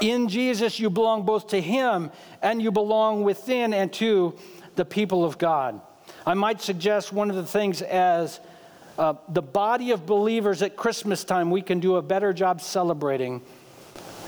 [0.00, 2.10] In Jesus, you belong both to Him
[2.42, 4.36] and you belong within and to
[4.76, 5.80] the people of God.
[6.26, 8.40] I might suggest one of the things as
[8.98, 13.40] uh, the body of believers at Christmas time we can do a better job celebrating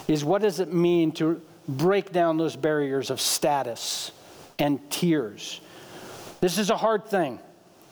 [0.08, 4.12] is what does it mean to break down those barriers of status
[4.58, 5.60] and tiers?
[6.40, 7.38] This is a hard thing.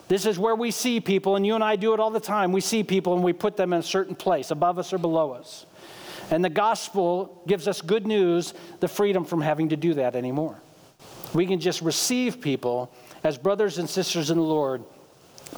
[0.07, 2.51] This is where we see people, and you and I do it all the time.
[2.51, 5.31] We see people and we put them in a certain place, above us or below
[5.31, 5.65] us.
[6.31, 10.57] And the gospel gives us good news the freedom from having to do that anymore.
[11.33, 12.91] We can just receive people
[13.23, 14.83] as brothers and sisters in the Lord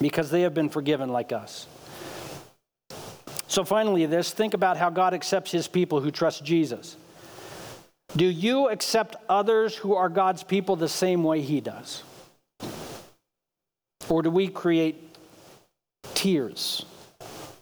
[0.01, 1.67] because they have been forgiven like us.
[3.47, 6.97] So, finally, this think about how God accepts his people who trust Jesus.
[8.15, 12.03] Do you accept others who are God's people the same way he does?
[14.09, 15.15] Or do we create
[16.15, 16.86] tiers?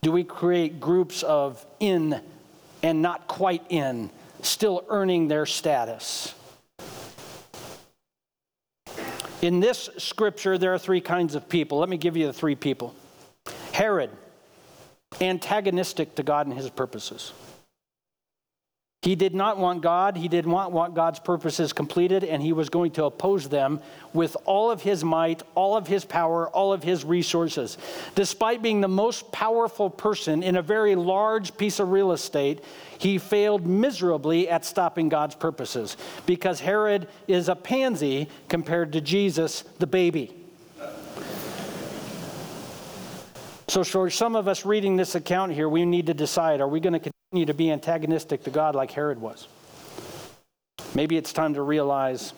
[0.01, 2.22] Do we create groups of in
[2.84, 4.10] and not quite in,
[4.42, 6.34] still earning their status?
[9.42, 11.80] In this scripture, there are three kinds of people.
[11.80, 12.94] Let me give you the three people
[13.72, 14.12] Herod,
[15.20, 17.34] antagonistic to God and his purposes.
[19.02, 22.70] He did not want God, he did not want God's purposes completed, and he was
[22.70, 23.80] going to oppose them
[24.14, 27.80] with all of his might, all of his power, all of his resources.
[28.14, 32.64] Despite being the most powerful person in a very large piece of real estate,
[32.99, 35.97] he failed miserably at stopping God's purposes
[36.28, 40.41] because Herod is a pansy compared to Jesus, the baby.
[43.72, 46.82] So, for some of us reading this account here, we need to decide are we
[46.82, 49.47] going to continue to be antagonistic to God like Herod was?
[50.93, 52.34] Maybe it's time to realize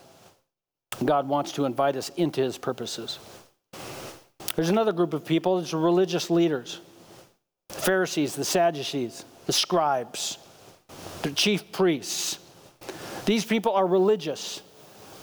[1.03, 3.17] God wants to invite us into his purposes.
[4.55, 6.79] There's another group of people, it's religious leaders
[7.69, 10.37] the Pharisees, the Sadducees, the scribes,
[11.23, 12.37] the chief priests.
[13.25, 14.61] These people are religious,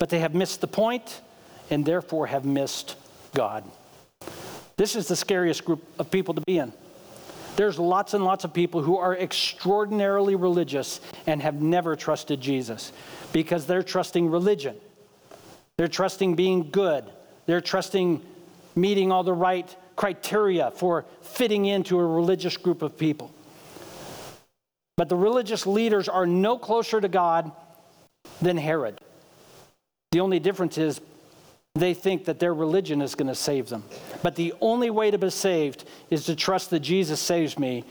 [0.00, 1.20] but they have missed the point
[1.70, 2.96] and therefore have missed
[3.32, 3.62] God.
[4.80, 6.72] This is the scariest group of people to be in.
[7.56, 12.90] There's lots and lots of people who are extraordinarily religious and have never trusted Jesus
[13.30, 14.74] because they're trusting religion.
[15.76, 17.04] They're trusting being good.
[17.44, 18.22] They're trusting
[18.74, 23.30] meeting all the right criteria for fitting into a religious group of people.
[24.96, 27.52] But the religious leaders are no closer to God
[28.40, 28.98] than Herod.
[30.12, 31.02] The only difference is
[31.74, 33.84] they think that their religion is going to save them.
[34.22, 37.84] But the only way to be saved is to trust that Jesus saves me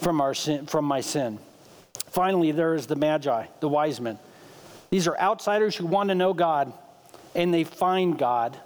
[0.00, 1.38] from, our sin, from my sin.
[2.06, 4.18] Finally, there is the Magi, the wise men.
[4.90, 6.72] These are outsiders who want to know God,
[7.34, 8.56] and they find God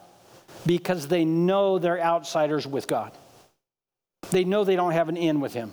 [0.66, 3.12] because they know they're outsiders with God.
[4.30, 5.72] They know they don't have an in with Him.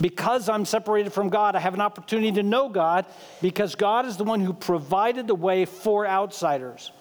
[0.00, 3.06] Because I'm separated from God, I have an opportunity to know God
[3.42, 6.92] because God is the one who provided the way for outsiders.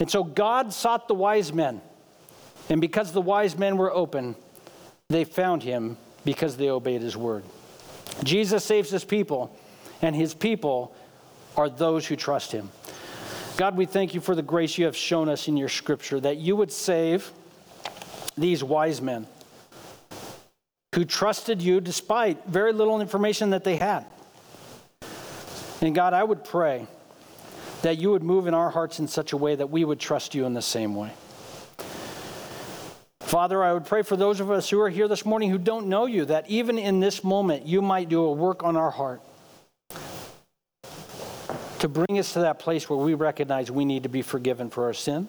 [0.00, 1.80] And so God sought the wise men.
[2.68, 4.36] And because the wise men were open,
[5.08, 7.44] they found him because they obeyed his word.
[8.24, 9.56] Jesus saves his people,
[10.02, 10.94] and his people
[11.56, 12.70] are those who trust him.
[13.56, 16.36] God, we thank you for the grace you have shown us in your scripture that
[16.36, 17.30] you would save
[18.36, 19.26] these wise men
[20.94, 24.04] who trusted you despite very little information that they had.
[25.80, 26.86] And God, I would pray
[27.86, 30.34] that you would move in our hearts in such a way that we would trust
[30.34, 31.12] you in the same way.
[33.20, 35.86] Father, I would pray for those of us who are here this morning who don't
[35.86, 39.22] know you, that even in this moment, you might do a work on our heart
[41.78, 44.86] to bring us to that place where we recognize we need to be forgiven for
[44.86, 45.28] our sin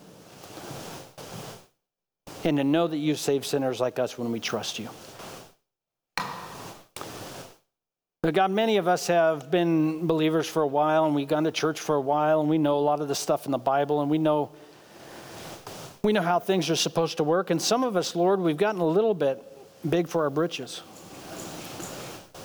[2.43, 4.89] and to know that you save sinners like us when we trust you.
[8.33, 11.79] God, many of us have been believers for a while, and we've gone to church
[11.79, 14.09] for a while, and we know a lot of the stuff in the Bible, and
[14.09, 14.51] we know
[16.03, 17.49] we know how things are supposed to work.
[17.49, 19.43] And some of us, Lord, we've gotten a little bit
[19.89, 20.81] big for our britches.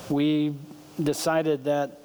[0.09, 0.55] We
[1.03, 2.01] decided that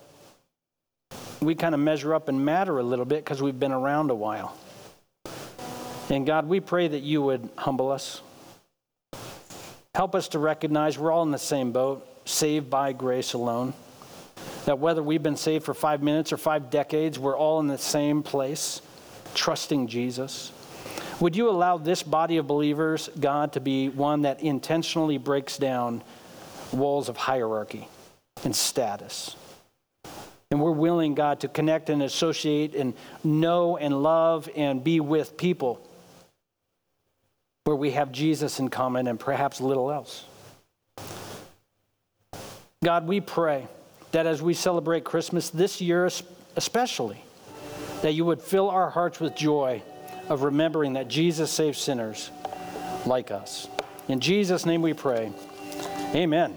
[1.41, 4.15] we kind of measure up and matter a little bit because we've been around a
[4.15, 4.55] while.
[6.09, 8.21] And God, we pray that you would humble us.
[9.95, 13.73] Help us to recognize we're all in the same boat saved by grace alone.
[14.65, 17.77] That whether we've been saved for five minutes or five decades, we're all in the
[17.77, 18.81] same place,
[19.33, 20.51] trusting Jesus.
[21.19, 26.03] Would you allow this body of believers, God, to be one that intentionally breaks down
[26.71, 27.87] walls of hierarchy
[28.43, 29.35] and status?
[30.51, 35.37] And we're willing, God, to connect and associate and know and love and be with
[35.37, 35.81] people
[37.65, 40.23] where we have Jesus in common and perhaps little else.
[42.87, 43.67] God, we pray
[44.13, 46.09] that as we celebrate Christmas this year,
[46.55, 47.21] especially,
[48.01, 49.83] that you would fill our hearts with joy
[50.29, 52.31] of remembering that Jesus saves sinners
[53.05, 53.67] like us.
[54.07, 55.33] In Jesus' name we pray.
[56.15, 56.51] Amen.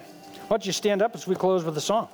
[0.47, 2.09] Why don't you stand up as we close with a song?